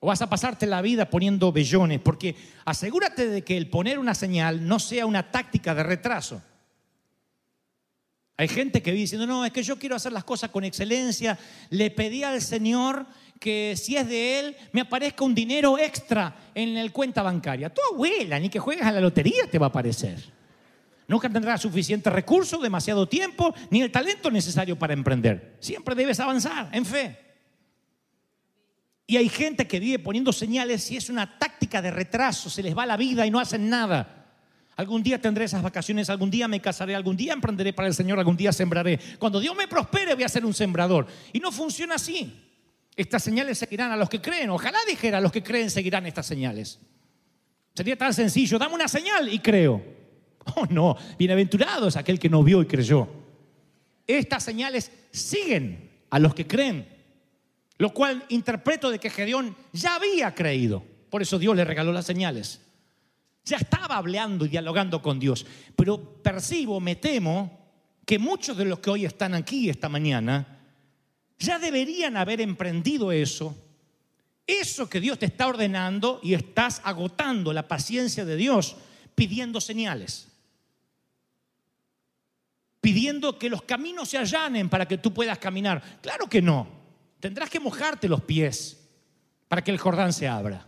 ¿O 0.01 0.07
vas 0.07 0.23
a 0.23 0.31
pasarte 0.31 0.67
la 0.67 0.81
vida 0.81 1.11
poniendo 1.11 1.53
vellones? 1.53 2.01
Porque 2.01 2.35
asegúrate 2.65 3.29
de 3.29 3.45
que 3.45 3.59
el 3.59 3.69
poner 3.69 3.99
una 3.99 4.15
señal 4.15 4.67
no 4.67 4.79
sea 4.79 5.05
una 5.05 5.31
táctica 5.31 5.75
de 5.75 5.83
retraso. 5.83 6.43
Hay 8.39 8.49
gente 8.49 8.81
que 8.81 8.91
vive 8.91 9.03
diciendo, 9.03 9.27
no, 9.27 9.45
es 9.45 9.53
que 9.53 9.63
yo 9.63 9.79
quiero 9.79 9.95
hacer 9.95 10.13
las 10.13 10.25
cosas 10.25 10.49
con 10.49 10.65
excelencia. 10.65 11.39
Le 11.69 11.91
pedí 11.91 12.25
al 12.25 12.41
Señor 12.41 13.07
que 13.41 13.75
si 13.75 13.97
es 13.97 14.07
de 14.07 14.39
Él, 14.39 14.57
me 14.71 14.83
aparezca 14.83 15.25
un 15.25 15.35
dinero 15.35 15.79
extra 15.79 16.51
en 16.55 16.77
el 16.77 16.93
cuenta 16.93 17.23
bancaria. 17.23 17.73
Tu 17.73 17.81
abuela, 17.93 18.39
ni 18.39 18.51
que 18.51 18.59
juegues 18.59 18.85
a 18.85 18.93
la 18.93 19.01
lotería 19.01 19.51
te 19.51 19.59
va 19.59 19.67
a 19.67 19.69
aparecer. 19.71 20.23
Nunca 21.09 21.29
tendrás 21.29 21.63
suficiente 21.63 22.11
recurso, 22.11 22.59
demasiado 22.59 23.09
tiempo, 23.09 23.53
ni 23.71 23.81
el 23.81 23.91
talento 23.91 24.31
necesario 24.31 24.79
para 24.79 24.93
emprender. 24.93 25.57
Siempre 25.59 25.95
debes 25.95 26.21
avanzar 26.21 26.69
en 26.71 26.85
fe. 26.85 27.19
Y 29.07 29.17
hay 29.17 29.29
gente 29.31 29.67
que 29.67 29.81
vive 29.81 29.99
poniendo 29.99 30.33
señales 30.33 30.89
y 30.91 30.99
es 30.99 31.09
una 31.09 31.39
táctica 31.39 31.81
de 31.83 31.91
retraso, 31.91 32.51
se 32.51 32.63
les 32.63 32.77
va 32.77 32.87
la 32.87 32.99
vida 32.99 33.27
y 33.27 33.31
no 33.31 33.41
hacen 33.41 33.71
nada. 33.71 34.27
Algún 34.77 35.03
día 35.03 35.21
tendré 35.21 35.47
esas 35.47 35.63
vacaciones, 35.63 36.11
algún 36.11 36.31
día 36.31 36.47
me 36.47 36.61
casaré, 36.61 36.95
algún 36.95 37.17
día 37.17 37.33
emprenderé 37.33 37.73
para 37.73 37.89
el 37.89 37.95
Señor, 37.95 38.19
algún 38.19 38.37
día 38.37 38.53
sembraré. 38.53 39.01
Cuando 39.19 39.41
Dios 39.41 39.57
me 39.57 39.67
prospere 39.67 40.15
voy 40.15 40.25
a 40.25 40.29
ser 40.29 40.45
un 40.45 40.55
sembrador. 40.55 41.07
Y 41.33 41.41
no 41.41 41.51
funciona 41.51 41.97
así. 41.97 42.50
Estas 42.97 43.23
señales 43.23 43.59
seguirán 43.59 43.93
a 43.93 43.97
los 43.97 44.09
que 44.09 44.21
creen. 44.21 44.51
Ojalá 44.51 44.79
dijera 44.87 45.19
a 45.19 45.21
los 45.21 45.33
que 45.33 45.43
creen 45.43 45.71
seguirán 45.71 46.07
estas 46.07 46.27
señales. 46.27 46.81
Sería 47.75 47.97
tan 47.97 48.13
sencillo, 48.13 48.59
dame 48.59 48.75
una 48.75 48.89
señal 48.89 49.33
y 49.33 49.39
creo. 49.39 49.83
Oh 50.57 50.67
no, 50.67 50.97
bienaventurado 51.19 51.89
es 51.89 51.97
aquel 51.97 52.19
que 52.19 52.29
no 52.29 52.43
vio 52.43 52.63
y 52.63 52.67
creyó. 52.67 53.07
Estas 54.07 54.43
señales 54.43 54.91
siguen 55.11 55.91
a 56.11 56.19
los 56.19 56.35
que 56.35 56.47
creen, 56.47 56.89
lo 57.79 57.95
cual 57.95 58.25
interpreto 58.31 58.91
de 58.91 58.99
que 58.99 59.11
Gedeón 59.11 59.57
ya 59.73 59.97
había 59.97 60.35
creído. 60.35 60.83
Por 61.11 61.23
eso 61.23 61.39
Dios 61.39 61.55
le 61.55 61.65
regaló 61.65 61.93
las 61.93 62.07
señales. 62.07 62.61
Ya 63.45 63.59
estaba 63.59 63.97
hablando 63.97 64.45
y 64.45 64.49
dialogando 64.49 65.01
con 65.01 65.19
Dios. 65.19 65.47
Pero 65.77 66.23
percibo, 66.23 66.81
me 66.81 66.97
temo, 66.97 67.59
que 68.05 68.19
muchos 68.19 68.57
de 68.57 68.65
los 68.65 68.81
que 68.81 68.91
hoy 68.91 69.05
están 69.05 69.35
aquí 69.35 69.71
esta 69.71 69.89
mañana 69.89 70.60
ya 71.41 71.59
deberían 71.59 72.17
haber 72.17 72.41
emprendido 72.41 73.11
eso 73.11 73.57
eso 74.51 74.89
que 74.89 75.01
Dios 75.01 75.19
te 75.19 75.27
está 75.27 75.47
ordenando 75.47 76.21
y 76.23 76.35
estás 76.35 76.81
agotando 76.85 77.53
la 77.53 77.69
paciencia 77.69 78.25
de 78.25 78.37
Dios 78.37 78.77
pidiendo 79.15 79.61
señales. 79.61 80.27
Pidiendo 82.81 83.39
que 83.39 83.49
los 83.49 83.63
caminos 83.63 84.09
se 84.09 84.19
allanen 84.19 84.69
para 84.69 84.89
que 84.89 84.99
tú 84.99 85.15
puedas 85.15 85.39
caminar. 85.39 86.01
Claro 86.03 86.29
que 86.29 86.43
no. 86.43 86.67
Tendrás 87.21 87.49
que 87.49 87.61
mojarte 87.61 88.09
los 88.09 88.23
pies 88.23 88.81
para 89.47 89.63
que 89.63 89.71
el 89.71 89.79
Jordán 89.79 90.13
se 90.13 90.27
abra. 90.27 90.67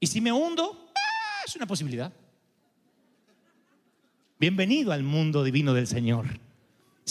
Y 0.00 0.06
si 0.06 0.20
me 0.20 0.32
hundo, 0.32 0.90
ah, 0.96 1.42
es 1.46 1.54
una 1.54 1.66
posibilidad. 1.66 2.12
Bienvenido 4.40 4.90
al 4.90 5.04
mundo 5.04 5.44
divino 5.44 5.72
del 5.72 5.86
Señor. 5.86 6.26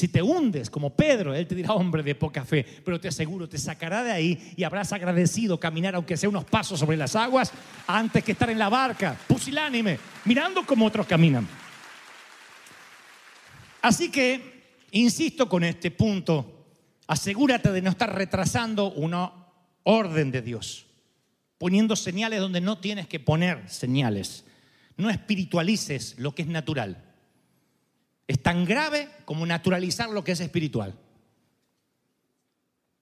Si 0.02 0.08
te 0.08 0.20
hundes 0.20 0.72
como 0.72 0.96
Pedro, 0.96 1.32
Él 1.32 1.46
te 1.46 1.54
dirá 1.54 1.74
hombre 1.74 2.02
de 2.02 2.16
poca 2.16 2.44
fe, 2.44 2.66
pero 2.84 3.00
te 3.00 3.08
aseguro, 3.08 3.48
te 3.48 3.60
sacará 3.60 4.04
de 4.04 4.12
ahí 4.12 4.52
y 4.58 4.64
habrás 4.64 4.92
agradecido 4.94 5.60
caminar 5.60 5.94
aunque 5.94 6.18
sea 6.18 6.28
unos 6.28 6.44
pasos 6.44 6.80
sobre 6.80 6.98
las 6.98 7.16
aguas 7.16 7.52
antes 7.86 8.24
que 8.24 8.32
estar 8.32 8.50
en 8.50 8.58
la 8.58 8.68
barca, 8.68 9.16
pusilánime, 9.28 10.00
mirando 10.26 10.66
como 10.66 10.88
otros 10.88 11.06
caminan. 11.06 11.48
Así 13.84 14.10
que, 14.10 14.88
insisto 14.90 15.48
con 15.48 15.64
este 15.64 15.92
punto, 15.92 16.66
asegúrate 17.06 17.72
de 17.72 17.84
no 17.84 17.92
estar 17.92 18.12
retrasando 18.12 18.92
una 18.94 19.32
orden 19.84 20.32
de 20.32 20.42
Dios, 20.42 20.88
poniendo 21.60 21.96
señales 21.96 22.40
donde 22.40 22.60
no 22.60 22.80
tienes 22.80 23.06
que 23.06 23.20
poner 23.20 23.70
señales. 23.70 24.46
No 24.98 25.12
espiritualices 25.12 26.16
lo 26.18 26.34
que 26.34 26.42
es 26.42 26.48
natural. 26.48 27.11
Es 28.32 28.42
tan 28.42 28.64
grave 28.64 29.10
como 29.26 29.46
naturalizar 29.46 30.10
lo 30.10 30.24
que 30.24 30.32
es 30.32 30.40
espiritual. 30.40 30.98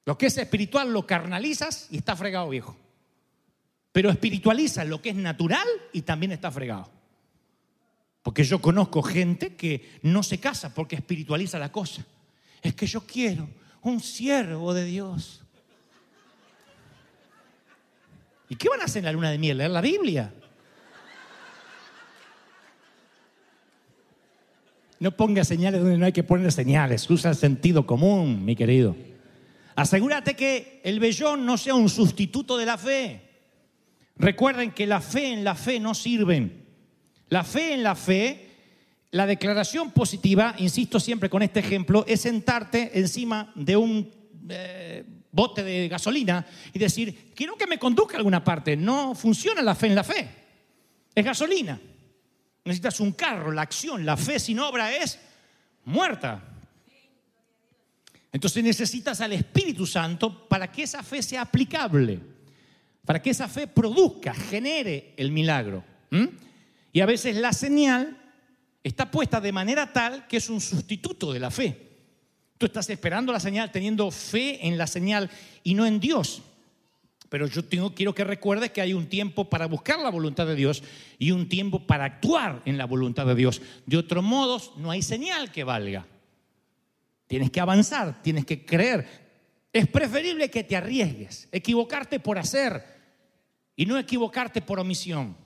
Lo 0.03 0.17
que 0.17 0.25
es 0.25 0.35
espiritual 0.39 0.91
lo 0.91 1.05
carnalizas 1.05 1.87
y 1.91 1.97
está 1.97 2.15
fregado 2.15 2.49
viejo. 2.49 2.75
Pero 3.91 4.09
espiritualizas 4.09 4.87
lo 4.87 5.03
que 5.03 5.09
es 5.09 5.15
natural 5.15 5.67
y 5.93 6.01
también 6.01 6.31
está 6.31 6.49
fregado. 6.49 6.89
Porque 8.23 8.43
yo 8.43 8.59
conozco 8.59 9.03
gente 9.03 9.55
que 9.55 9.99
no 10.01 10.23
se 10.23 10.39
casa 10.39 10.73
porque 10.73 10.95
espiritualiza 10.95 11.59
la 11.59 11.71
cosa. 11.71 12.03
Es 12.63 12.73
que 12.73 12.87
yo 12.87 13.01
quiero 13.01 13.47
un 13.83 13.99
siervo 13.99 14.73
de 14.73 14.85
Dios. 14.85 15.43
¿Y 18.49 18.55
qué 18.55 18.67
van 18.67 18.81
a 18.81 18.85
hacer 18.85 19.01
en 19.01 19.05
la 19.05 19.11
luna 19.11 19.29
de 19.29 19.37
miel? 19.37 19.59
¿Leer 19.59 19.69
la 19.69 19.81
Biblia? 19.81 20.33
No 24.99 25.15
ponga 25.15 25.43
señales 25.43 25.81
donde 25.81 25.97
no 25.97 26.05
hay 26.05 26.11
que 26.11 26.23
poner 26.23 26.51
señales. 26.51 27.09
Usa 27.09 27.31
el 27.31 27.37
sentido 27.37 27.85
común, 27.85 28.43
mi 28.43 28.55
querido. 28.55 28.95
Asegúrate 29.75 30.35
que 30.35 30.81
el 30.83 30.99
vellón 30.99 31.45
no 31.45 31.57
sea 31.57 31.75
un 31.75 31.87
sustituto 31.87 32.57
de 32.57 32.65
la 32.65 32.77
fe. 32.77 33.21
Recuerden 34.17 34.71
que 34.71 34.85
la 34.85 34.99
fe 34.99 35.31
en 35.31 35.45
la 35.45 35.55
fe 35.55 35.79
no 35.79 35.93
sirven. 35.93 36.65
La 37.29 37.45
fe 37.45 37.73
en 37.73 37.83
la 37.83 37.95
fe, 37.95 38.49
la 39.11 39.25
declaración 39.25 39.91
positiva, 39.91 40.55
insisto 40.57 40.99
siempre 40.99 41.29
con 41.29 41.41
este 41.43 41.61
ejemplo, 41.61 42.03
es 42.05 42.21
sentarte 42.21 42.99
encima 42.99 43.53
de 43.55 43.77
un 43.77 44.11
eh, 44.49 45.05
bote 45.31 45.63
de 45.63 45.87
gasolina 45.87 46.45
y 46.73 46.79
decir, 46.79 47.31
quiero 47.33 47.55
que 47.55 47.67
me 47.67 47.79
conduzca 47.79 48.15
a 48.15 48.17
alguna 48.17 48.43
parte. 48.43 48.75
No 48.75 49.15
funciona 49.15 49.61
la 49.61 49.75
fe 49.75 49.87
en 49.87 49.95
la 49.95 50.03
fe. 50.03 50.29
Es 51.15 51.23
gasolina. 51.23 51.79
Necesitas 52.65 52.99
un 52.99 53.13
carro, 53.13 53.51
la 53.51 53.61
acción, 53.61 54.05
la 54.05 54.17
fe 54.17 54.39
sin 54.39 54.59
obra 54.59 54.95
es 54.95 55.19
muerta. 55.85 56.43
Entonces 58.31 58.63
necesitas 58.63 59.21
al 59.21 59.33
Espíritu 59.33 59.87
Santo 59.87 60.47
para 60.47 60.71
que 60.71 60.83
esa 60.83 61.01
fe 61.01 61.23
sea 61.23 61.41
aplicable, 61.41 62.19
para 63.05 63.21
que 63.21 63.31
esa 63.31 63.47
fe 63.47 63.67
produzca, 63.67 64.33
genere 64.33 65.13
el 65.17 65.31
milagro. 65.31 65.83
Y 66.91 67.01
a 67.01 67.05
veces 67.05 67.35
la 67.35 67.53
señal 67.53 68.17
está 68.83 69.09
puesta 69.09 69.41
de 69.41 69.51
manera 69.51 69.91
tal 69.91 70.27
que 70.27 70.37
es 70.37 70.49
un 70.49 70.61
sustituto 70.61 71.33
de 71.33 71.39
la 71.39 71.49
fe. 71.49 71.87
Tú 72.57 72.65
estás 72.65 72.89
esperando 72.89 73.31
la 73.31 73.39
señal 73.39 73.71
teniendo 73.71 74.11
fe 74.11 74.67
en 74.67 74.77
la 74.77 74.85
señal 74.85 75.29
y 75.63 75.73
no 75.73 75.85
en 75.85 75.99
Dios. 75.99 76.41
Pero 77.29 77.45
yo 77.45 77.63
quiero 77.93 78.13
que 78.13 78.23
recuerdes 78.23 78.71
que 78.71 78.81
hay 78.81 78.93
un 78.93 79.07
tiempo 79.07 79.49
para 79.49 79.67
buscar 79.67 79.99
la 79.99 80.09
voluntad 80.09 80.47
de 80.47 80.55
Dios 80.55 80.83
y 81.19 81.31
un 81.31 81.47
tiempo 81.47 81.85
para 81.85 82.05
actuar 82.05 82.61
en 82.65 82.77
la 82.77 82.85
voluntad 82.85 83.27
de 83.27 83.35
Dios. 83.35 83.61
De 83.85 83.97
otro 83.97 84.23
modo, 84.23 84.59
no 84.77 84.89
hay 84.89 85.03
señal 85.03 85.51
que 85.51 85.63
valga. 85.63 86.07
Tienes 87.27 87.51
que 87.51 87.59
avanzar, 87.59 88.23
tienes 88.23 88.45
que 88.45 88.65
creer. 88.65 89.07
Es 89.71 89.87
preferible 89.87 90.49
que 90.49 90.63
te 90.63 90.75
arriesgues, 90.75 91.47
equivocarte 91.51 92.19
por 92.19 92.39
hacer 92.39 92.83
y 93.75 93.85
no 93.85 93.99
equivocarte 93.99 94.63
por 94.63 94.79
omisión. 94.79 95.37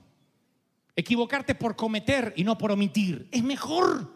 Equivocarte 0.96 1.54
por 1.54 1.76
cometer 1.76 2.32
y 2.34 2.44
no 2.44 2.56
por 2.56 2.72
omitir. 2.72 3.28
Es 3.30 3.42
mejor. 3.42 4.13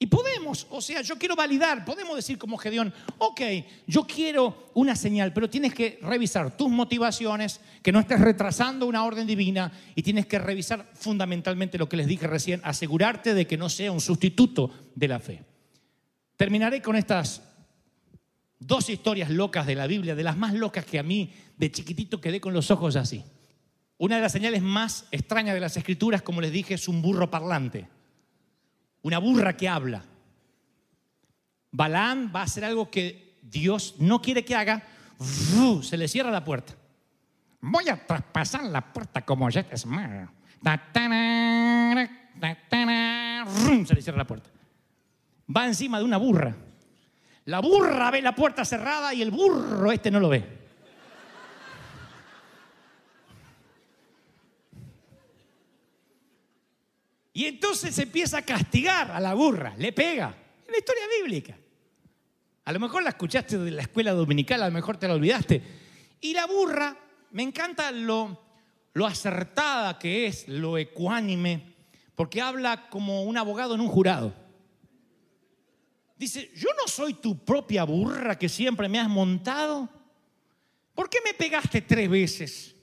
Y 0.00 0.06
podemos, 0.06 0.66
o 0.70 0.80
sea, 0.80 1.02
yo 1.02 1.18
quiero 1.18 1.34
validar, 1.34 1.84
podemos 1.84 2.14
decir 2.14 2.38
como 2.38 2.56
Gedeón, 2.56 2.94
ok, 3.18 3.40
yo 3.88 4.06
quiero 4.06 4.70
una 4.74 4.94
señal, 4.94 5.32
pero 5.32 5.50
tienes 5.50 5.74
que 5.74 5.98
revisar 6.02 6.56
tus 6.56 6.70
motivaciones, 6.70 7.60
que 7.82 7.90
no 7.90 7.98
estés 7.98 8.20
retrasando 8.20 8.86
una 8.86 9.04
orden 9.04 9.26
divina 9.26 9.72
y 9.96 10.02
tienes 10.04 10.26
que 10.26 10.38
revisar 10.38 10.88
fundamentalmente 10.94 11.78
lo 11.78 11.88
que 11.88 11.96
les 11.96 12.06
dije 12.06 12.28
recién, 12.28 12.60
asegurarte 12.62 13.34
de 13.34 13.48
que 13.48 13.56
no 13.56 13.68
sea 13.68 13.90
un 13.90 14.00
sustituto 14.00 14.70
de 14.94 15.08
la 15.08 15.18
fe. 15.18 15.42
Terminaré 16.36 16.80
con 16.80 16.94
estas 16.94 17.42
dos 18.60 18.88
historias 18.90 19.30
locas 19.30 19.66
de 19.66 19.74
la 19.74 19.88
Biblia, 19.88 20.14
de 20.14 20.22
las 20.22 20.36
más 20.36 20.54
locas 20.54 20.84
que 20.84 21.00
a 21.00 21.02
mí 21.02 21.32
de 21.56 21.72
chiquitito 21.72 22.20
quedé 22.20 22.40
con 22.40 22.54
los 22.54 22.70
ojos 22.70 22.94
así. 22.94 23.24
Una 23.96 24.14
de 24.14 24.22
las 24.22 24.30
señales 24.30 24.62
más 24.62 25.06
extrañas 25.10 25.54
de 25.54 25.60
las 25.60 25.76
escrituras, 25.76 26.22
como 26.22 26.40
les 26.40 26.52
dije, 26.52 26.74
es 26.74 26.86
un 26.86 27.02
burro 27.02 27.28
parlante 27.32 27.88
una 29.02 29.18
burra 29.18 29.56
que 29.56 29.68
habla. 29.68 30.04
Balaam 31.70 32.32
va 32.34 32.40
a 32.40 32.44
hacer 32.44 32.64
algo 32.64 32.90
que 32.90 33.38
Dios 33.42 33.96
no 33.98 34.20
quiere 34.20 34.44
que 34.44 34.54
haga, 34.54 34.82
se 35.82 35.96
le 35.96 36.08
cierra 36.08 36.30
la 36.30 36.44
puerta. 36.44 36.74
Voy 37.60 37.88
a 37.88 38.06
traspasar 38.06 38.64
la 38.64 38.92
puerta 38.92 39.24
como 39.24 39.50
Jet 39.50 39.76
Smart. 39.76 40.30
Se 43.86 43.94
le 43.94 44.02
cierra 44.02 44.18
la 44.18 44.26
puerta. 44.26 44.50
Va 45.54 45.66
encima 45.66 45.98
de 45.98 46.04
una 46.04 46.16
burra. 46.16 46.54
La 47.46 47.60
burra 47.60 48.10
ve 48.10 48.20
la 48.20 48.34
puerta 48.34 48.64
cerrada 48.64 49.14
y 49.14 49.22
el 49.22 49.30
burro 49.30 49.90
este 49.90 50.10
no 50.10 50.20
lo 50.20 50.28
ve. 50.28 50.57
Y 57.38 57.46
entonces 57.46 57.96
empieza 58.00 58.38
a 58.38 58.42
castigar 58.42 59.12
a 59.12 59.20
la 59.20 59.32
burra, 59.32 59.72
le 59.78 59.92
pega. 59.92 60.34
Es 60.66 60.72
la 60.72 60.78
historia 60.78 61.04
bíblica. 61.20 61.56
A 62.64 62.72
lo 62.72 62.80
mejor 62.80 63.04
la 63.04 63.10
escuchaste 63.10 63.56
de 63.58 63.70
la 63.70 63.82
escuela 63.82 64.10
dominical, 64.10 64.60
a 64.60 64.66
lo 64.66 64.72
mejor 64.72 64.96
te 64.96 65.06
la 65.06 65.14
olvidaste. 65.14 65.62
Y 66.20 66.32
la 66.32 66.46
burra, 66.46 66.98
me 67.30 67.44
encanta 67.44 67.92
lo, 67.92 68.42
lo 68.92 69.06
acertada 69.06 70.00
que 70.00 70.26
es, 70.26 70.48
lo 70.48 70.78
ecuánime, 70.78 71.76
porque 72.16 72.40
habla 72.40 72.88
como 72.90 73.22
un 73.22 73.36
abogado 73.36 73.76
en 73.76 73.82
un 73.82 73.88
jurado. 73.88 74.34
Dice, 76.16 76.50
yo 76.56 76.70
no 76.76 76.88
soy 76.88 77.14
tu 77.14 77.44
propia 77.44 77.84
burra 77.84 78.36
que 78.36 78.48
siempre 78.48 78.88
me 78.88 78.98
has 78.98 79.08
montado. 79.08 79.88
¿Por 80.92 81.08
qué 81.08 81.18
me 81.24 81.34
pegaste 81.34 81.82
tres 81.82 82.10
veces? 82.10 82.74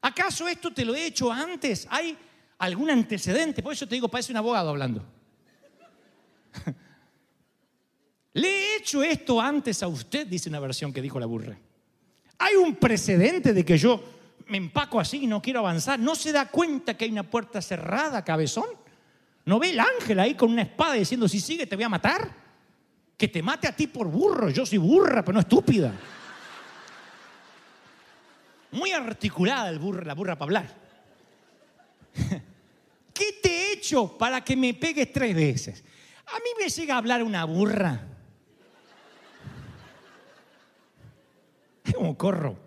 ¿Acaso 0.00 0.46
esto 0.46 0.72
te 0.72 0.84
lo 0.84 0.94
he 0.94 1.06
hecho 1.06 1.32
antes? 1.32 1.88
Hay 1.90 2.16
algún 2.58 2.90
antecedente. 2.90 3.62
Por 3.62 3.72
eso 3.72 3.86
te 3.86 3.94
digo, 3.94 4.08
parece 4.08 4.32
un 4.32 4.38
abogado 4.38 4.70
hablando. 4.70 5.04
Le 8.34 8.48
he 8.48 8.76
hecho 8.76 9.02
esto 9.02 9.40
antes 9.40 9.82
a 9.82 9.88
usted, 9.88 10.26
dice 10.26 10.48
una 10.48 10.60
versión 10.60 10.92
que 10.92 11.00
dijo 11.00 11.18
la 11.18 11.26
burra. 11.26 11.56
Hay 12.38 12.54
un 12.54 12.76
precedente 12.76 13.52
de 13.54 13.64
que 13.64 13.78
yo 13.78 14.02
me 14.48 14.58
empaco 14.58 15.00
así 15.00 15.24
y 15.24 15.26
no 15.26 15.40
quiero 15.40 15.60
avanzar. 15.60 15.98
¿No 15.98 16.14
se 16.14 16.32
da 16.32 16.48
cuenta 16.48 16.96
que 16.96 17.06
hay 17.06 17.10
una 17.10 17.22
puerta 17.22 17.62
cerrada, 17.62 18.24
cabezón? 18.24 18.66
¿No 19.46 19.58
ve 19.58 19.70
el 19.70 19.80
ángel 19.80 20.20
ahí 20.20 20.34
con 20.34 20.50
una 20.50 20.62
espada 20.62 20.94
diciendo, 20.94 21.28
si 21.28 21.40
sigue 21.40 21.66
te 21.66 21.76
voy 21.76 21.84
a 21.84 21.88
matar? 21.88 22.30
Que 23.16 23.28
te 23.28 23.42
mate 23.42 23.68
a 23.68 23.74
ti 23.74 23.86
por 23.86 24.08
burro. 24.08 24.50
Yo 24.50 24.66
soy 24.66 24.78
burra, 24.78 25.22
pero 25.22 25.34
no 25.34 25.40
estúpida. 25.40 25.94
Muy 28.72 28.92
articulada 28.92 29.70
el 29.70 29.78
burro, 29.78 30.04
la 30.04 30.14
burra 30.14 30.36
para 30.36 30.46
hablar. 30.46 30.86
¿Qué 33.14 33.38
te 33.42 33.72
he 33.72 33.75
para 34.18 34.42
que 34.42 34.56
me 34.56 34.74
pegues 34.74 35.12
tres 35.12 35.34
veces? 35.34 35.84
A 36.26 36.38
mí 36.38 36.50
me 36.58 36.68
llega 36.68 36.94
a 36.94 36.98
hablar 36.98 37.22
una 37.22 37.44
burra. 37.44 38.00
Como 41.94 42.16
corro. 42.16 42.58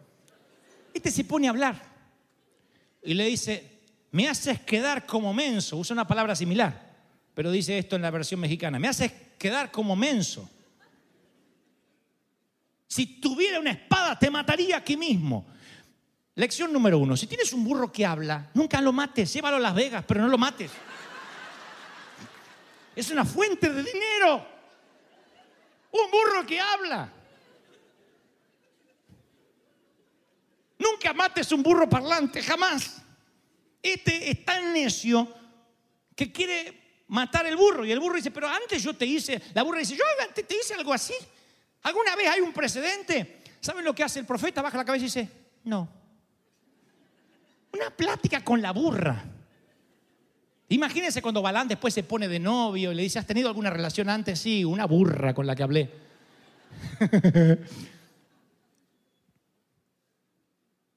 Este 0.94 1.12
se 1.12 1.24
pone 1.24 1.48
a 1.48 1.52
hablar 1.52 1.82
y 3.04 3.14
le 3.14 3.26
dice, 3.26 3.80
me 4.12 4.28
haces 4.28 4.62
quedar 4.62 5.06
como 5.06 5.34
menso. 5.34 5.78
Usa 5.78 5.94
una 5.94 6.08
palabra 6.08 6.36
similar, 6.36 6.96
pero 7.34 7.52
dice 7.52 7.78
esto 7.78 7.96
en 7.96 8.02
la 8.02 8.12
versión 8.12 8.40
mexicana. 8.40 8.80
Me 8.80 8.88
haces 8.88 9.12
quedar 9.38 9.72
como 9.72 9.96
menso. 9.96 10.50
Si 12.88 13.20
tuviera 13.22 13.60
una 13.60 13.72
espada, 13.72 14.18
te 14.18 14.32
mataría 14.32 14.78
aquí 14.78 14.98
mismo. 14.98 15.46
Lección 16.36 16.72
número 16.72 16.98
uno. 16.98 17.16
Si 17.18 17.28
tienes 17.28 17.52
un 17.54 17.64
burro 17.64 17.92
que 17.92 18.06
habla, 18.06 18.50
nunca 18.54 18.82
lo 18.82 18.94
mates. 18.94 19.32
Llévalo 19.34 19.58
a 19.58 19.60
Las 19.60 19.76
Vegas, 19.76 20.06
pero 20.08 20.22
no 20.22 20.28
lo 20.28 20.38
mates. 20.38 20.72
Es 23.00 23.10
una 23.12 23.24
fuente 23.24 23.70
de 23.70 23.82
dinero. 23.82 24.46
Un 25.92 26.12
burro 26.12 26.46
que 26.46 26.60
habla. 26.60 27.10
Nunca 30.78 31.14
mates 31.14 31.50
un 31.54 31.64
burro 31.64 31.88
parlante, 31.88 32.44
jamás. 32.44 33.02
Este 33.82 34.30
es 34.30 34.44
tan 34.44 34.74
necio 34.74 35.34
que 36.14 36.30
quiere 36.30 37.04
matar 37.08 37.48
el 37.48 37.56
burro. 37.56 37.86
Y 37.86 37.92
el 37.94 38.02
burro 38.02 38.18
dice, 38.18 38.32
pero 38.32 38.50
antes 38.50 38.84
yo 38.84 38.94
te 38.94 39.06
hice, 39.06 39.42
la 39.54 39.64
burra 39.64 39.80
dice, 39.80 39.96
yo 39.96 40.04
antes 40.22 40.46
te 40.46 40.58
hice 40.58 40.74
algo 40.74 40.92
así. 40.94 41.16
¿Alguna 41.84 42.18
vez 42.18 42.28
hay 42.28 42.42
un 42.42 42.52
precedente? 42.52 43.44
¿Saben 43.62 43.86
lo 43.86 43.96
que 43.96 44.04
hace 44.04 44.20
el 44.20 44.26
profeta? 44.26 44.62
Baja 44.62 44.76
la 44.76 44.84
cabeza 44.84 45.04
y 45.04 45.08
dice, 45.08 45.30
no. 45.64 45.88
Una 47.72 47.92
plática 47.92 48.44
con 48.44 48.62
la 48.62 48.74
burra. 48.74 49.24
Imagínense 50.70 51.22
cuando 51.22 51.42
Balán 51.42 51.68
después 51.68 51.94
se 51.94 52.04
pone 52.04 52.28
de 52.28 52.40
novio 52.40 52.92
y 52.92 52.96
le 52.96 53.04
dice, 53.04 53.18
¿has 53.18 53.26
tenido 53.26 53.48
alguna 53.48 53.72
relación 53.72 54.08
antes? 54.08 54.40
Sí, 54.40 54.64
una 54.64 54.86
burra 54.86 55.34
con 55.34 55.48
la 55.48 55.56
que 55.56 55.64
hablé. 55.64 55.90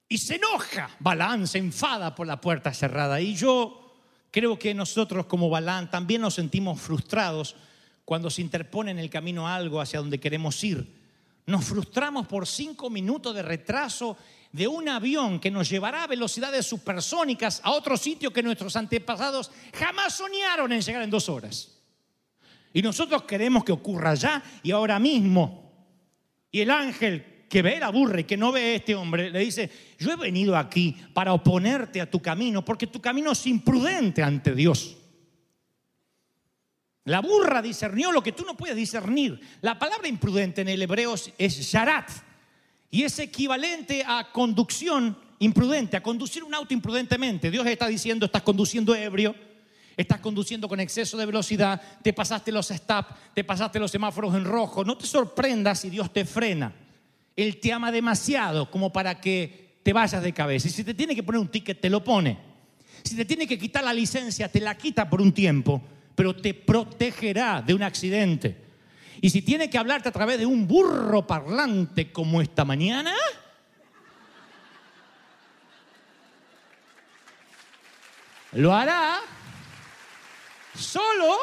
y 0.09 0.19
se 0.19 0.37
enoja. 0.37 0.91
Balán 0.99 1.47
se 1.47 1.57
enfada 1.57 2.15
por 2.15 2.27
la 2.27 2.39
puerta 2.39 2.75
cerrada. 2.75 3.19
Y 3.21 3.35
yo 3.35 3.97
creo 4.31 4.59
que 4.59 4.75
nosotros 4.75 5.25
como 5.25 5.49
Balán 5.49 5.91
también 5.91 6.21
nos 6.21 6.35
sentimos 6.35 6.79
frustrados 6.79 7.57
cuando 8.05 8.29
se 8.29 8.43
interpone 8.43 8.91
en 8.91 8.99
el 8.99 9.09
camino 9.09 9.49
algo 9.49 9.81
hacia 9.81 10.01
donde 10.01 10.21
queremos 10.21 10.63
ir. 10.65 11.02
Nos 11.47 11.65
frustramos 11.65 12.27
por 12.27 12.47
cinco 12.47 12.89
minutos 12.89 13.35
de 13.35 13.43
retraso 13.43 14.17
de 14.53 14.69
un 14.69 14.89
avión 14.89 15.41
que 15.41 15.51
nos 15.51 15.69
llevará 15.69 16.05
a 16.05 16.07
velocidades 16.07 16.67
supersónicas 16.67 17.61
a 17.65 17.73
otro 17.73 17.97
sitio 17.97 18.33
que 18.33 18.43
nuestros 18.43 18.77
antepasados 18.77 19.51
jamás 19.75 20.15
soñaron 20.15 20.73
en 20.73 20.83
llegar 20.83 21.03
en 21.03 21.11
dos 21.11 21.29
horas. 21.29 21.73
Y 22.73 22.83
nosotros 22.83 23.25
queremos 23.25 23.65
que 23.65 23.73
ocurra 23.73 24.15
ya 24.15 24.43
y 24.63 24.71
ahora 24.71 24.99
mismo. 24.99 25.73
Y 26.51 26.61
el 26.61 26.71
ángel 26.71 27.47
que 27.49 27.63
ve 27.63 27.79
la 27.79 27.91
burra 27.91 28.21
y 28.21 28.25
que 28.25 28.37
no 28.37 28.53
ve 28.53 28.61
a 28.61 28.75
este 28.77 28.95
hombre 28.95 29.31
le 29.31 29.41
dice, 29.41 29.71
yo 29.99 30.13
he 30.13 30.17
venido 30.17 30.57
aquí 30.57 30.97
para 31.13 31.33
oponerte 31.33 32.01
a 32.01 32.11
tu 32.11 32.21
camino 32.21 32.65
porque 32.65 32.87
tu 32.87 33.01
camino 33.01 33.33
es 33.33 33.47
imprudente 33.47 34.23
ante 34.23 34.55
Dios. 34.55 34.97
La 37.05 37.21
burra 37.21 37.61
discernió 37.61 38.13
lo 38.13 38.23
que 38.23 38.33
tú 38.33 38.45
no 38.45 38.57
puedes 38.57 38.77
discernir. 38.77 39.41
La 39.61 39.79
palabra 39.79 40.07
imprudente 40.07 40.61
en 40.61 40.69
el 40.69 40.83
hebreo 40.83 41.15
es 41.15 41.59
sharat 41.59 42.11
y 42.91 43.03
es 43.03 43.19
equivalente 43.19 44.05
a 44.07 44.31
conducción 44.31 45.17
imprudente, 45.41 45.97
a 45.97 46.03
conducir 46.03 46.45
un 46.45 46.55
auto 46.55 46.73
imprudentemente. 46.73 47.51
Dios 47.51 47.67
está 47.67 47.89
diciendo, 47.89 48.27
estás 48.27 48.43
conduciendo 48.43 48.95
ebrio, 48.95 49.35
estás 49.97 50.21
conduciendo 50.21 50.69
con 50.69 50.79
exceso 50.79 51.17
de 51.17 51.27
velocidad, 51.27 51.83
te 52.03 52.13
pasaste 52.13 52.53
los 52.53 52.71
stop, 52.71 53.07
te 53.35 53.43
pasaste 53.43 53.81
los 53.81 53.91
semáforos 53.91 54.35
en 54.37 54.45
rojo. 54.45 54.85
No 54.85 54.97
te 54.97 55.07
sorprendas 55.07 55.81
si 55.81 55.91
Dios 55.91 56.13
te 56.13 56.25
frena. 56.25 56.73
Él 57.35 57.59
te 57.59 57.73
ama 57.73 57.91
demasiado 57.91 58.71
como 58.71 58.93
para 58.93 59.21
que 59.21 59.79
te 59.83 59.93
vayas 59.93 60.23
de 60.23 60.33
cabeza. 60.33 60.69
Y 60.69 60.71
si 60.71 60.85
te 60.85 60.95
tiene 60.95 61.17
que 61.17 61.25
poner 61.25 61.41
un 61.41 61.49
ticket, 61.49 61.81
te 61.81 61.91
lo 61.91 62.05
pone. 62.05 62.39
Si 63.03 63.17
te 63.17 63.25
tiene 63.25 63.49
que 63.49 63.59
quitar 63.59 63.83
la 63.83 63.93
licencia, 63.93 64.49
te 64.49 64.61
la 64.61 64.77
quita 64.77 65.11
por 65.11 65.21
un 65.21 65.33
tiempo 65.33 65.83
pero 66.15 66.35
te 66.35 66.55
protegerá 66.55 67.63
de 67.63 67.75
un 67.75 67.83
accidente. 67.83 68.63
Y 69.21 69.31
si 69.31 69.43
tiene 69.43 69.71
que 69.71 69.79
hablarte 69.79 70.09
a 70.09 70.13
través 70.13 70.39
de 70.39 70.47
un 70.47 70.67
burro 70.67 71.27
parlante 71.27 72.11
como 72.11 72.43
esta 72.43 72.65
mañana, 72.65 73.15
lo 78.53 78.75
hará 78.75 79.21
solo 80.75 81.37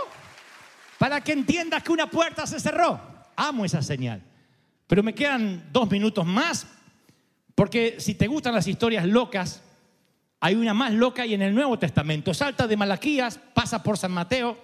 para 0.97 1.21
que 1.21 1.31
entiendas 1.31 1.81
que 1.81 1.91
una 1.91 2.09
puerta 2.09 2.45
se 2.45 2.59
cerró. 2.59 2.99
Amo 3.35 3.65
esa 3.65 3.81
señal. 3.81 4.21
Pero 4.85 5.03
me 5.03 5.15
quedan 5.15 5.69
dos 5.71 5.89
minutos 5.89 6.25
más, 6.25 6.67
porque 7.55 7.95
si 7.99 8.15
te 8.15 8.27
gustan 8.27 8.53
las 8.53 8.67
historias 8.67 9.05
locas, 9.05 9.61
hay 10.39 10.55
una 10.55 10.73
más 10.73 10.93
loca 10.93 11.25
y 11.25 11.33
en 11.33 11.41
el 11.41 11.53
Nuevo 11.53 11.77
Testamento. 11.77 12.33
Salta 12.33 12.67
de 12.67 12.77
Malaquías, 12.77 13.39
pasa 13.53 13.83
por 13.83 13.97
San 13.97 14.11
Mateo, 14.11 14.57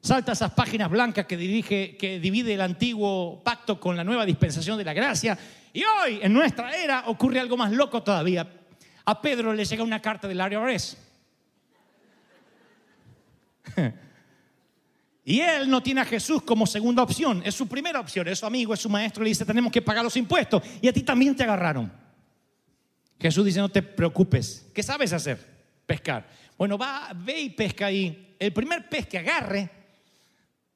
salta 0.00 0.32
esas 0.32 0.52
páginas 0.52 0.90
blancas 0.90 1.26
que, 1.26 1.36
dirige, 1.36 1.96
que 1.96 2.18
divide 2.18 2.54
el 2.54 2.60
antiguo 2.60 3.40
pacto 3.44 3.78
con 3.78 3.96
la 3.96 4.04
nueva 4.04 4.26
dispensación 4.26 4.76
de 4.78 4.84
la 4.84 4.92
gracia. 4.92 5.38
Y 5.72 5.84
hoy, 5.84 6.18
en 6.22 6.32
nuestra 6.32 6.76
era, 6.76 7.04
ocurre 7.06 7.38
algo 7.38 7.56
más 7.56 7.70
loco 7.72 8.02
todavía. 8.02 8.50
A 9.04 9.20
Pedro 9.22 9.52
le 9.52 9.64
llega 9.64 9.82
una 9.84 10.02
carta 10.02 10.26
del 10.26 10.40
IRS. 10.40 10.96
Y 15.28 15.40
él 15.40 15.68
no 15.68 15.82
tiene 15.82 16.00
a 16.00 16.06
Jesús 16.06 16.42
como 16.42 16.66
segunda 16.66 17.02
opción, 17.02 17.42
es 17.44 17.54
su 17.54 17.68
primera 17.68 18.00
opción, 18.00 18.26
es 18.28 18.38
su 18.38 18.46
amigo, 18.46 18.72
es 18.72 18.80
su 18.80 18.88
maestro, 18.88 19.22
le 19.22 19.28
dice, 19.28 19.44
tenemos 19.44 19.70
que 19.70 19.82
pagar 19.82 20.02
los 20.02 20.16
impuestos. 20.16 20.62
Y 20.80 20.88
a 20.88 20.92
ti 20.94 21.02
también 21.02 21.36
te 21.36 21.42
agarraron. 21.42 21.92
Jesús 23.20 23.44
dice, 23.44 23.60
no 23.60 23.68
te 23.68 23.82
preocupes. 23.82 24.66
¿Qué 24.74 24.82
sabes 24.82 25.12
hacer? 25.12 25.38
Pescar. 25.86 26.28
Bueno, 26.56 26.78
va, 26.78 27.12
ve 27.14 27.40
y 27.40 27.50
pesca 27.50 27.86
ahí. 27.86 28.36
El 28.38 28.52
primer 28.52 28.88
pez 28.88 29.06
que 29.06 29.18
agarre, 29.18 29.68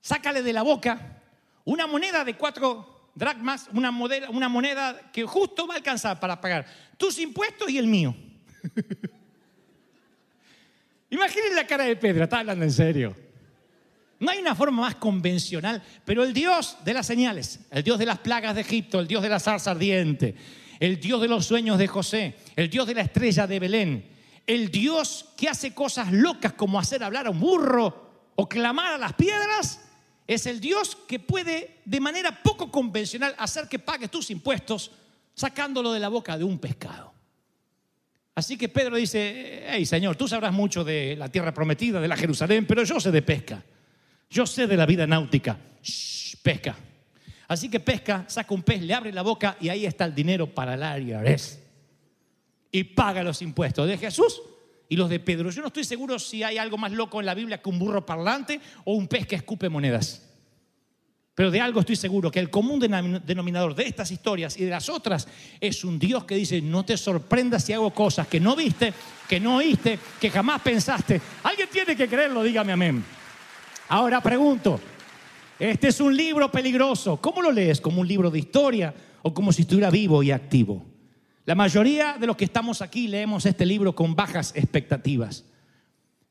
sácale 0.01 0.43
de 0.43 0.53
la 0.53 0.63
boca 0.63 1.23
una 1.65 1.87
moneda 1.87 2.25
de 2.25 2.35
cuatro 2.35 3.11
dracmas, 3.15 3.69
una, 3.73 3.91
moneda 3.91 5.11
que 5.13 5.25
justo 5.25 5.67
va 5.67 5.75
a 5.75 5.77
alcanzar 5.77 6.19
para 6.19 6.41
pagar 6.41 6.67
tus 6.97 7.19
impuestos 7.19 7.71
y 7.71 7.79
el 7.79 7.87
mío. 7.87 8.15
Imaginen 11.11 11.55
la 11.55 11.67
cara 11.67 11.85
de 11.85 11.95
Pedro, 11.97 12.25
está 12.25 12.39
hablando 12.41 12.65
en 12.65 12.73
serio. 12.73 13.15
No 14.19 14.31
hay 14.31 14.39
una 14.39 14.55
forma 14.55 14.83
más 14.83 14.95
convencional, 14.95 15.83
pero 16.05 16.23
el 16.25 16.33
Dios 16.33 16.79
de 16.85 16.95
las 16.95 17.07
señales, 17.07 17.61
el 17.71 17.83
Dios 17.83 17.99
de 17.99 18.07
las 18.07 18.19
plagas 18.19 18.55
de 18.55 18.61
Egipto, 18.63 19.01
el 19.01 19.09
Dios 19.09 19.23
de 19.23 19.29
la 19.29 19.41
zarza 19.41 19.73
ardiente, 19.73 20.37
el 20.83 20.99
Dios 20.99 21.21
de 21.21 21.29
los 21.29 21.47
sueños 21.47 21.79
de 21.79 21.87
José, 21.87 22.35
el 22.57 22.69
Dios 22.69 22.89
de 22.89 22.95
la 22.95 23.03
estrella 23.03 23.47
de 23.47 23.61
Belén, 23.61 24.05
el 24.45 24.69
Dios 24.69 25.27
que 25.37 25.49
hace 25.49 25.73
cosas 25.73 26.11
locas 26.11 26.55
como 26.55 26.77
hacer 26.77 27.05
hablar 27.05 27.29
a 27.29 27.31
un 27.31 27.39
burro 27.39 28.33
o 28.35 28.49
clamar 28.49 28.95
a 28.95 28.99
las 28.99 29.13
piedras, 29.13 29.81
es 30.27 30.45
el 30.47 30.59
Dios 30.59 30.99
que 31.07 31.21
puede 31.21 31.83
de 31.85 32.01
manera 32.01 32.43
poco 32.43 32.69
convencional 32.69 33.33
hacer 33.39 33.69
que 33.69 33.79
pagues 33.79 34.11
tus 34.11 34.33
impuestos 34.33 34.91
sacándolo 35.35 35.93
de 35.93 36.01
la 36.01 36.09
boca 36.09 36.37
de 36.37 36.43
un 36.43 36.59
pescado. 36.59 37.13
Así 38.35 38.59
que 38.59 38.69
Pedro 38.69 38.97
dice, 38.97 39.65
hey 39.69 39.87
Señor, 39.87 40.17
tú 40.17 40.27
sabrás 40.27 40.53
mucho 40.53 40.83
de 40.83 41.15
la 41.15 41.29
tierra 41.29 41.55
prometida, 41.55 42.01
de 42.01 42.09
la 42.09 42.17
Jerusalén, 42.17 42.67
pero 42.67 42.83
yo 42.83 42.99
sé 42.99 43.13
de 43.13 43.23
pesca, 43.23 43.63
yo 44.29 44.45
sé 44.47 44.67
de 44.67 44.77
la 44.77 44.87
vida 44.87 45.07
náutica, 45.07 45.57
Shh, 45.81 46.39
pesca. 46.43 46.77
Así 47.53 47.69
que 47.69 47.81
pesca, 47.81 48.25
saca 48.29 48.55
un 48.55 48.63
pez, 48.63 48.81
le 48.81 48.95
abre 48.95 49.13
la 49.13 49.21
boca 49.21 49.59
y 49.61 49.69
ahí 49.69 49.85
está 49.85 50.07
el 50.07 50.15
dinero 50.15 50.47
para 50.47 50.73
el 50.73 51.07
IRS. 51.07 51.59
Y 52.71 52.85
paga 52.85 53.23
los 53.23 53.43
impuestos 53.43 53.87
de 53.87 53.99
Jesús 53.99 54.41
y 54.89 54.97
los 54.97 55.11
de 55.11 55.21
Pedro. 55.21 55.51
Yo 55.51 55.61
no 55.61 55.67
estoy 55.67 55.85
seguro 55.85 56.19
si 56.19 56.43
hay 56.43 56.57
algo 56.57 56.79
más 56.79 56.93
loco 56.93 57.21
en 57.21 57.27
la 57.27 57.35
Biblia 57.35 57.61
que 57.61 57.69
un 57.69 57.79
burro 57.79 58.07
parlante 58.07 58.59
o 58.85 58.95
un 58.95 59.07
pez 59.07 59.27
que 59.27 59.37
escupe 59.37 59.69
monedas. 59.69 60.27
Pero 61.35 61.51
de 61.51 61.61
algo 61.61 61.81
estoy 61.81 61.97
seguro, 61.97 62.31
que 62.31 62.41
el 62.41 62.49
común 62.49 62.81
denominador 62.81 63.75
de 63.75 63.85
estas 63.85 64.11
historias 64.11 64.57
y 64.57 64.65
de 64.65 64.71
las 64.71 64.89
otras 64.89 65.29
es 65.61 65.85
un 65.85 65.99
Dios 65.99 66.25
que 66.25 66.37
dice, 66.37 66.63
no 66.63 66.87
te 66.87 66.97
sorprendas 66.97 67.65
si 67.65 67.75
hago 67.75 67.93
cosas 67.93 68.29
que 68.29 68.41
no 68.41 68.57
viste, 68.57 68.95
que 69.29 69.39
no 69.39 69.57
oíste, 69.57 69.99
que 70.19 70.31
jamás 70.31 70.63
pensaste. 70.63 71.21
Alguien 71.43 71.69
tiene 71.71 71.95
que 71.97 72.09
creerlo, 72.09 72.43
dígame 72.43 72.73
amén. 72.73 73.05
Ahora 73.89 74.23
pregunto, 74.23 74.81
este 75.71 75.87
es 75.89 76.01
un 76.01 76.17
libro 76.17 76.51
peligroso. 76.51 77.19
¿Cómo 77.19 77.41
lo 77.41 77.53
lees? 77.53 77.81
¿Como 77.81 78.01
un 78.01 78.09
libro 78.09 78.33
de 78.33 78.41
historia 78.41 78.93
o 79.23 79.33
como 79.33 79.53
si 79.53 79.63
estuviera 79.63 79.91
vivo 79.91 80.21
y 80.21 80.33
activo? 80.33 80.85
La 81.45 81.55
mayoría 81.55 82.17
de 82.19 82.27
los 82.27 82.37
que 82.37 82.47
estamos 82.47 82.83
aquí 82.83 83.07
leemos 83.07 83.47
este 83.47 83.65
libro 83.65 83.95
con 83.95 84.17
bajas 84.17 84.53
expectativas. 84.57 85.45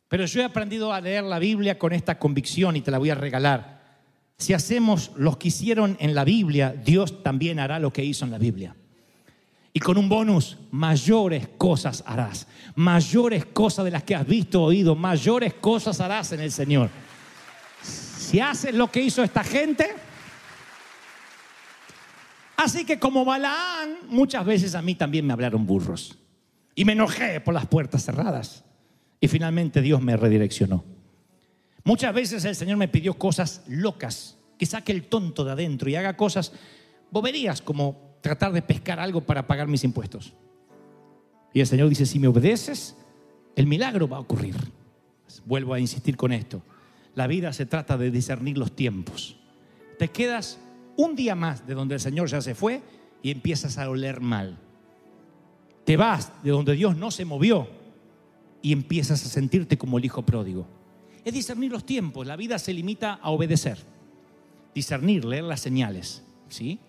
Pero 0.10 0.26
yo 0.26 0.42
he 0.42 0.44
aprendido 0.44 0.92
a 0.92 1.00
leer 1.00 1.24
la 1.24 1.40
Biblia 1.40 1.80
con 1.80 1.94
esta 1.94 2.20
convicción 2.20 2.76
y 2.76 2.82
te 2.82 2.92
la 2.92 2.98
voy 2.98 3.10
a 3.10 3.16
regalar. 3.16 4.02
Si 4.38 4.52
hacemos 4.52 5.12
lo 5.16 5.40
que 5.40 5.48
hicieron 5.48 5.96
en 6.02 6.14
la 6.14 6.26
Biblia, 6.26 6.76
Dios 6.84 7.24
también 7.24 7.62
hará 7.62 7.80
lo 7.80 7.94
que 7.94 8.04
hizo 8.04 8.26
en 8.26 8.32
la 8.32 8.38
Biblia. 8.38 8.76
Y 9.72 9.80
con 9.80 9.98
un 9.98 10.10
bonus, 10.10 10.58
mayores 10.72 11.48
cosas 11.58 12.04
harás. 12.06 12.48
Mayores 12.76 13.46
cosas 13.46 13.86
de 13.86 13.92
las 13.92 14.04
que 14.04 14.14
has 14.14 14.28
visto, 14.28 14.62
oído, 14.62 14.94
mayores 14.94 15.54
cosas 15.54 16.02
harás 16.02 16.34
en 16.34 16.42
el 16.42 16.52
Señor. 16.52 16.90
Si 18.32 18.40
haces 18.40 18.74
lo 18.74 18.90
que 18.90 19.02
hizo 19.02 19.24
esta 19.24 19.44
gente, 19.44 19.90
así 22.56 22.86
que 22.86 22.98
como 22.98 23.26
Balaán, 23.26 23.98
muchas 24.08 24.46
veces 24.46 24.74
a 24.74 24.82
mí 24.82 24.96
también 24.96 25.28
me 25.28 25.34
hablaron 25.34 25.68
burros. 25.68 26.18
Y 26.74 26.86
me 26.86 26.94
enojé 26.94 27.42
por 27.42 27.54
las 27.54 27.66
puertas 27.66 28.06
cerradas. 28.06 28.64
Y 29.20 29.28
finalmente 29.28 29.82
Dios 29.82 30.02
me 30.02 30.16
redireccionó. 30.16 30.86
Muchas 31.84 32.14
veces 32.14 32.46
el 32.46 32.56
Señor 32.56 32.78
me 32.78 32.88
pidió 32.88 33.16
cosas 33.16 33.64
locas, 33.68 34.38
que 34.58 34.66
saque 34.66 34.94
el 34.94 35.10
tonto 35.10 35.44
de 35.44 35.52
adentro 35.52 35.90
y 35.90 35.98
haga 35.98 36.16
cosas 36.16 36.54
boberías 37.12 37.62
como 37.62 38.16
tratar 38.22 38.54
de 38.54 38.62
pescar 38.62 39.02
algo 39.02 39.20
para 39.20 39.46
pagar 39.46 39.68
mis 39.68 39.84
impuestos. 39.84 40.32
Y 41.54 41.60
el 41.60 41.68
Señor 41.68 41.90
dice, 41.90 42.06
si 42.06 42.18
me 42.18 42.30
obedeces, 42.30 42.96
el 43.58 43.68
milagro 43.68 44.08
va 44.08 44.16
a 44.16 44.22
ocurrir. 44.22 44.56
Vuelvo 45.46 45.74
a 45.74 45.82
insistir 45.82 46.16
con 46.16 46.32
esto. 46.32 46.62
La 47.16 47.28
vida 47.28 47.54
se 47.54 47.66
trata 47.66 47.98
de 47.98 48.12
discernir 48.12 48.58
los 48.58 48.76
tiempos. 48.76 49.36
Te 50.00 50.10
quedas 50.10 50.60
un 50.96 51.16
día 51.16 51.36
más 51.36 51.68
de 51.68 51.74
donde 51.74 51.96
el 51.96 52.02
Señor 52.02 52.28
ya 52.28 52.42
se 52.42 52.56
fue 52.56 52.82
y 53.22 53.32
empiezas 53.32 53.78
a 53.78 53.90
oler 53.90 54.22
mal. 54.22 54.58
Te 55.86 55.98
vas 55.98 56.32
de 56.44 56.52
donde 56.52 56.74
Dios 56.74 56.96
no 56.96 57.12
se 57.12 57.26
movió 57.26 57.68
y 58.62 58.72
empiezas 58.72 59.26
a 59.26 59.30
sentirte 59.30 59.78
como 59.78 59.98
el 59.98 60.06
hijo 60.06 60.24
pródigo. 60.24 60.68
Es 61.26 61.34
discernir 61.34 61.72
los 61.72 61.86
tiempos. 61.86 62.26
La 62.26 62.36
vida 62.36 62.58
se 62.60 62.74
limita 62.74 63.14
a 63.16 63.30
obedecer. 63.32 63.78
Discernir, 64.74 65.26
leer 65.26 65.44
las 65.44 65.60
señales. 65.60 66.24
¿sí? 66.50 66.80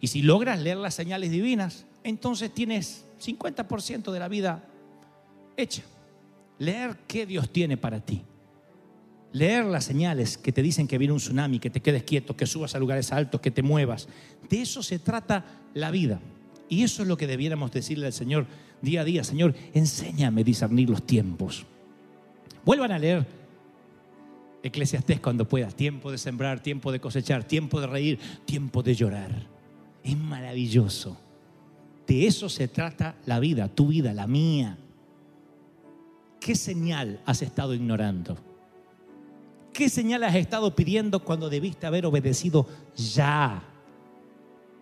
Y 0.00 0.08
si 0.08 0.22
logras 0.22 0.60
leer 0.60 0.76
las 0.76 0.94
señales 0.94 1.30
divinas, 1.30 1.86
entonces 2.04 2.52
tienes 2.52 3.06
50% 3.24 4.12
de 4.12 4.18
la 4.18 4.28
vida 4.28 4.64
hecha. 5.56 5.82
Leer 6.58 6.98
qué 7.06 7.26
Dios 7.26 7.50
tiene 7.50 7.76
para 7.76 8.00
ti. 8.00 8.22
Leer 9.36 9.66
las 9.66 9.84
señales 9.84 10.38
que 10.38 10.50
te 10.50 10.62
dicen 10.62 10.88
que 10.88 10.96
viene 10.96 11.12
un 11.12 11.18
tsunami, 11.18 11.58
que 11.58 11.68
te 11.68 11.82
quedes 11.82 12.04
quieto, 12.04 12.34
que 12.34 12.46
subas 12.46 12.74
a 12.74 12.78
lugares 12.78 13.12
altos, 13.12 13.42
que 13.42 13.50
te 13.50 13.62
muevas. 13.62 14.08
De 14.48 14.62
eso 14.62 14.82
se 14.82 14.98
trata 14.98 15.44
la 15.74 15.90
vida. 15.90 16.20
Y 16.70 16.84
eso 16.84 17.02
es 17.02 17.08
lo 17.08 17.18
que 17.18 17.26
debiéramos 17.26 17.70
decirle 17.70 18.06
al 18.06 18.14
Señor 18.14 18.46
día 18.80 19.02
a 19.02 19.04
día. 19.04 19.24
Señor, 19.24 19.54
enséñame 19.74 20.40
a 20.40 20.44
discernir 20.44 20.88
los 20.88 21.06
tiempos. 21.06 21.66
Vuelvan 22.64 22.92
a 22.92 22.98
leer 22.98 23.26
Eclesiastés 24.62 25.20
cuando 25.20 25.46
puedas. 25.46 25.74
Tiempo 25.74 26.10
de 26.10 26.16
sembrar, 26.16 26.60
tiempo 26.60 26.90
de 26.90 26.98
cosechar, 27.00 27.44
tiempo 27.44 27.78
de 27.78 27.88
reír, 27.88 28.18
tiempo 28.46 28.82
de 28.82 28.94
llorar. 28.94 29.48
Es 30.02 30.16
maravilloso. 30.16 31.14
De 32.06 32.26
eso 32.26 32.48
se 32.48 32.68
trata 32.68 33.16
la 33.26 33.38
vida, 33.38 33.68
tu 33.68 33.88
vida, 33.88 34.14
la 34.14 34.26
mía. 34.26 34.78
¿Qué 36.40 36.54
señal 36.54 37.20
has 37.26 37.42
estado 37.42 37.74
ignorando? 37.74 38.55
¿Qué 39.76 39.90
señal 39.90 40.24
has 40.24 40.34
estado 40.34 40.74
pidiendo 40.74 41.22
cuando 41.22 41.50
debiste 41.50 41.86
haber 41.86 42.06
obedecido 42.06 42.66
ya? 42.96 43.62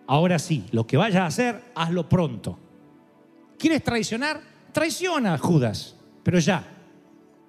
Ahora 0.07 0.39
sí, 0.39 0.63
lo 0.71 0.87
que 0.87 0.95
vayas 0.95 1.21
a 1.21 1.25
hacer, 1.25 1.61
hazlo 1.75 2.07
pronto. 2.07 2.57
¿Quieres 3.59 3.83
traicionar? 3.83 4.39
Traiciona, 4.71 5.37
Judas, 5.37 5.97
pero 6.23 6.39
ya. 6.39 6.65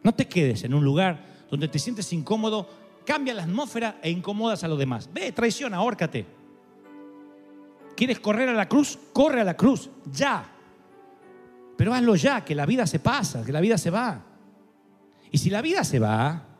No 0.03 0.13
te 0.13 0.27
quedes 0.27 0.65
en 0.65 0.75
un 0.75 0.83
lugar 0.83 1.25
donde 1.49 1.69
te 1.69 1.79
sientes 1.79 2.13
incómodo, 2.13 2.69
cambia 3.07 3.33
la 3.33 3.45
atmósfera 3.45 4.01
e 4.03 4.11
incomodas 4.11 4.65
a 4.65 4.69
los 4.69 4.77
demás. 4.81 5.09
Ve, 5.15 5.31
traiciona, 5.31 5.77
ahórcate. 5.77 6.27
¿Quieres 7.97 8.19
correr 8.19 8.49
a 8.49 8.55
la 8.55 8.69
cruz? 8.69 8.99
Corre 9.13 9.43
a 9.43 9.45
la 9.45 9.57
cruz, 9.57 9.89
ya. 10.11 10.45
Pero 11.77 11.95
hazlo 11.95 12.17
ya, 12.17 12.45
que 12.45 12.57
la 12.57 12.67
vida 12.67 12.89
se 12.89 12.99
pasa, 12.99 13.45
que 13.45 13.53
la 13.53 13.61
vida 13.61 13.79
se 13.79 13.91
va. 13.91 14.21
Y 15.31 15.39
si 15.39 15.49
la 15.49 15.63
vida 15.63 15.85
se 15.85 16.01
va 16.01 16.56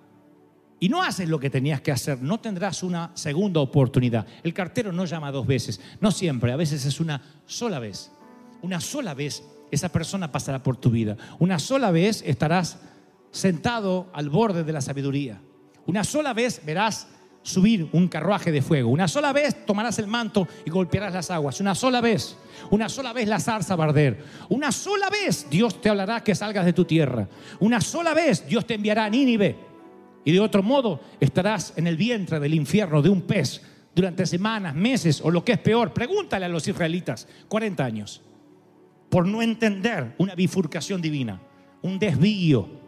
y 0.79 0.89
no 0.89 1.03
haces 1.03 1.29
lo 1.29 1.41
que 1.41 1.51
tenías 1.51 1.81
que 1.81 1.93
hacer, 1.93 2.21
no 2.21 2.39
tendrás 2.41 2.83
una 2.83 3.11
segunda 3.15 3.61
oportunidad. 3.61 4.27
El 4.43 4.53
cartero 4.53 4.93
no 4.93 5.05
llama 5.05 5.33
dos 5.33 5.47
veces, 5.47 5.81
no 6.01 6.11
siempre, 6.11 6.53
a 6.53 6.57
veces 6.57 6.85
es 6.85 7.01
una 7.01 7.23
sola 7.47 7.79
vez. 7.79 8.11
Una 8.63 8.81
sola 8.81 9.15
vez 9.15 9.43
esa 9.71 9.89
persona 9.91 10.31
pasará 10.31 10.63
por 10.63 10.77
tu 10.77 10.91
vida. 10.91 11.17
Una 11.39 11.59
sola 11.59 11.91
vez 11.91 12.23
estarás 12.27 12.79
sentado 13.31 14.09
al 14.13 14.31
borde 14.31 14.65
de 14.65 14.73
la 14.73 14.81
sabiduría. 14.81 15.41
Una 15.87 16.05
sola 16.05 16.33
vez 16.33 16.61
verás 16.65 17.09
subir 17.43 17.89
un 17.93 18.09
carruaje 18.09 18.51
de 18.51 18.61
fuego. 18.61 18.91
Una 18.91 19.07
sola 19.07 19.33
vez 19.33 19.65
tomarás 19.65 19.99
el 19.99 20.09
manto 20.09 20.49
y 20.65 20.71
golpearás 20.71 21.15
las 21.15 21.31
aguas. 21.31 21.61
Una 21.61 21.75
sola 21.75 22.01
vez. 22.01 22.37
Una 22.71 22.89
sola 22.89 23.13
vez 23.13 23.29
la 23.29 23.39
zarza 23.39 23.77
va 23.77 23.85
a 23.85 23.89
arder. 23.89 24.25
Una 24.49 24.73
sola 24.73 25.09
vez 25.11 25.47
Dios 25.49 25.81
te 25.81 25.89
hablará 25.89 26.23
que 26.25 26.35
salgas 26.35 26.65
de 26.65 26.73
tu 26.73 26.85
tierra. 26.85 27.29
Una 27.61 27.81
sola 27.81 28.15
vez 28.15 28.47
Dios 28.47 28.67
te 28.67 28.75
enviará 28.75 29.05
a 29.05 29.11
Nínive. 29.11 29.76
Y 30.27 30.33
de 30.33 30.41
otro 30.41 30.63
modo 30.63 31.01
estarás 31.19 31.73
en 31.77 31.87
el 31.87 31.97
vientre 31.97 32.39
del 32.39 32.53
infierno 32.53 33.01
de 33.01 33.09
un 33.09 33.23
pez 33.23 33.63
durante 33.95 34.27
semanas, 34.27 34.75
meses 34.75 35.23
o 35.25 35.31
lo 35.31 35.43
que 35.43 35.53
es 35.53 35.59
peor. 35.59 35.95
Pregúntale 35.95 36.45
a 36.45 36.49
los 36.51 36.69
israelitas, 36.69 37.27
40 37.49 37.83
años, 37.83 38.21
por 39.09 39.27
no 39.27 39.41
entender 39.41 40.15
una 40.19 40.35
bifurcación 40.35 41.01
divina, 41.01 41.41
un 41.81 41.99
desvío 41.99 42.85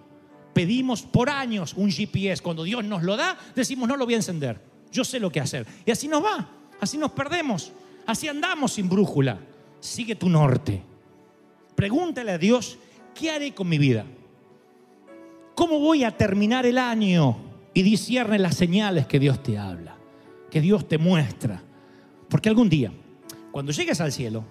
pedimos 0.58 1.02
por 1.02 1.30
años 1.30 1.72
un 1.76 1.88
GPS. 1.88 2.42
Cuando 2.42 2.64
Dios 2.64 2.84
nos 2.84 3.04
lo 3.04 3.16
da, 3.16 3.38
decimos, 3.54 3.88
no 3.88 3.96
lo 3.96 4.06
voy 4.06 4.14
a 4.14 4.16
encender. 4.16 4.60
Yo 4.90 5.04
sé 5.04 5.20
lo 5.20 5.30
que 5.30 5.38
hacer. 5.38 5.64
Y 5.86 5.92
así 5.92 6.08
nos 6.08 6.24
va. 6.24 6.50
Así 6.80 6.98
nos 6.98 7.12
perdemos. 7.12 7.70
Así 8.04 8.26
andamos 8.26 8.72
sin 8.72 8.88
brújula. 8.88 9.38
Sigue 9.78 10.16
tu 10.16 10.28
norte. 10.28 10.82
Pregúntale 11.76 12.32
a 12.32 12.38
Dios, 12.38 12.76
¿qué 13.14 13.30
haré 13.30 13.54
con 13.54 13.68
mi 13.68 13.78
vida? 13.78 14.04
¿Cómo 15.58 15.80
voy 15.80 16.04
a 16.04 16.16
terminar 16.16 16.66
el 16.66 16.78
año? 16.78 17.36
Y 17.74 17.82
discierne 17.82 18.38
las 18.38 18.54
señales 18.54 19.08
que 19.08 19.18
Dios 19.18 19.42
te 19.42 19.58
habla, 19.58 19.96
que 20.52 20.60
Dios 20.60 20.86
te 20.86 20.98
muestra. 20.98 21.60
Porque 22.28 22.48
algún 22.48 22.68
día, 22.68 22.92
cuando 23.50 23.72
llegues 23.72 24.00
al 24.00 24.12
cielo, 24.12 24.44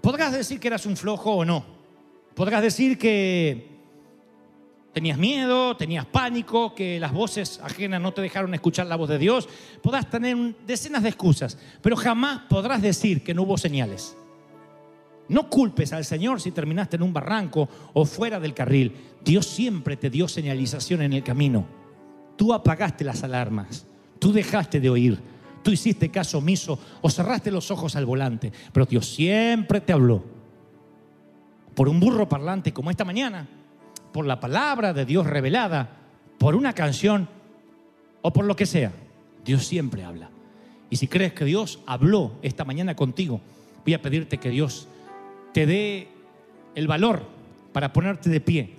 podrás 0.00 0.32
decir 0.32 0.58
que 0.58 0.68
eras 0.68 0.86
un 0.86 0.96
flojo 0.96 1.30
o 1.32 1.44
no. 1.44 1.62
Podrás 2.34 2.62
decir 2.62 2.96
que 2.96 3.68
Tenías 4.94 5.18
miedo, 5.18 5.76
tenías 5.76 6.06
pánico, 6.06 6.74
que 6.74 6.98
las 6.98 7.12
voces 7.12 7.60
ajenas 7.62 8.00
no 8.00 8.12
te 8.12 8.22
dejaron 8.22 8.54
escuchar 8.54 8.86
la 8.86 8.96
voz 8.96 9.10
de 9.10 9.18
Dios. 9.18 9.46
Podrás 9.82 10.08
tener 10.08 10.36
decenas 10.66 11.02
de 11.02 11.10
excusas, 11.10 11.58
pero 11.82 11.96
jamás 11.96 12.44
podrás 12.48 12.80
decir 12.80 13.22
que 13.22 13.34
no 13.34 13.42
hubo 13.42 13.58
señales. 13.58 14.16
No 15.30 15.48
culpes 15.48 15.92
al 15.92 16.04
Señor 16.04 16.40
si 16.40 16.50
terminaste 16.50 16.96
en 16.96 17.04
un 17.04 17.12
barranco 17.12 17.68
o 17.92 18.04
fuera 18.04 18.40
del 18.40 18.52
carril. 18.52 18.96
Dios 19.24 19.46
siempre 19.46 19.96
te 19.96 20.10
dio 20.10 20.26
señalización 20.26 21.02
en 21.02 21.12
el 21.12 21.22
camino. 21.22 21.64
Tú 22.36 22.52
apagaste 22.52 23.04
las 23.04 23.22
alarmas, 23.22 23.86
tú 24.18 24.32
dejaste 24.32 24.80
de 24.80 24.90
oír, 24.90 25.20
tú 25.62 25.70
hiciste 25.70 26.10
caso 26.10 26.38
omiso 26.38 26.80
o 27.00 27.08
cerraste 27.08 27.52
los 27.52 27.70
ojos 27.70 27.94
al 27.94 28.06
volante, 28.06 28.50
pero 28.72 28.86
Dios 28.86 29.06
siempre 29.06 29.80
te 29.80 29.92
habló. 29.92 30.24
Por 31.76 31.88
un 31.88 32.00
burro 32.00 32.28
parlante 32.28 32.72
como 32.72 32.90
esta 32.90 33.04
mañana, 33.04 33.46
por 34.12 34.26
la 34.26 34.40
palabra 34.40 34.92
de 34.92 35.04
Dios 35.04 35.28
revelada, 35.28 35.90
por 36.38 36.56
una 36.56 36.72
canción 36.72 37.28
o 38.22 38.32
por 38.32 38.46
lo 38.46 38.56
que 38.56 38.66
sea. 38.66 38.92
Dios 39.44 39.64
siempre 39.64 40.02
habla. 40.02 40.28
Y 40.90 40.96
si 40.96 41.06
crees 41.06 41.34
que 41.34 41.44
Dios 41.44 41.78
habló 41.86 42.32
esta 42.42 42.64
mañana 42.64 42.96
contigo, 42.96 43.40
voy 43.84 43.94
a 43.94 44.02
pedirte 44.02 44.38
que 44.38 44.50
Dios 44.50 44.88
te 45.52 45.66
dé 45.66 46.08
el 46.74 46.86
valor 46.86 47.22
para 47.72 47.92
ponerte 47.92 48.30
de 48.30 48.40
pie 48.40 48.74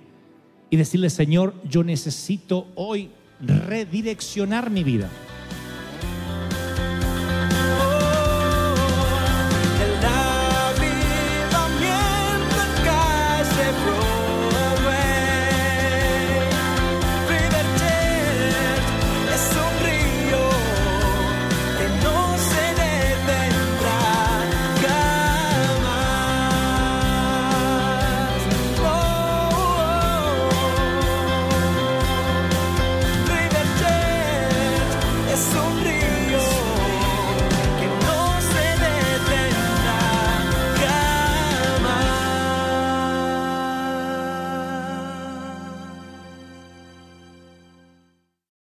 y 0.70 0.76
decirle, 0.76 1.10
Señor, 1.10 1.54
yo 1.68 1.84
necesito 1.84 2.68
hoy 2.74 3.10
redireccionar 3.40 4.70
mi 4.70 4.84
vida. 4.84 5.10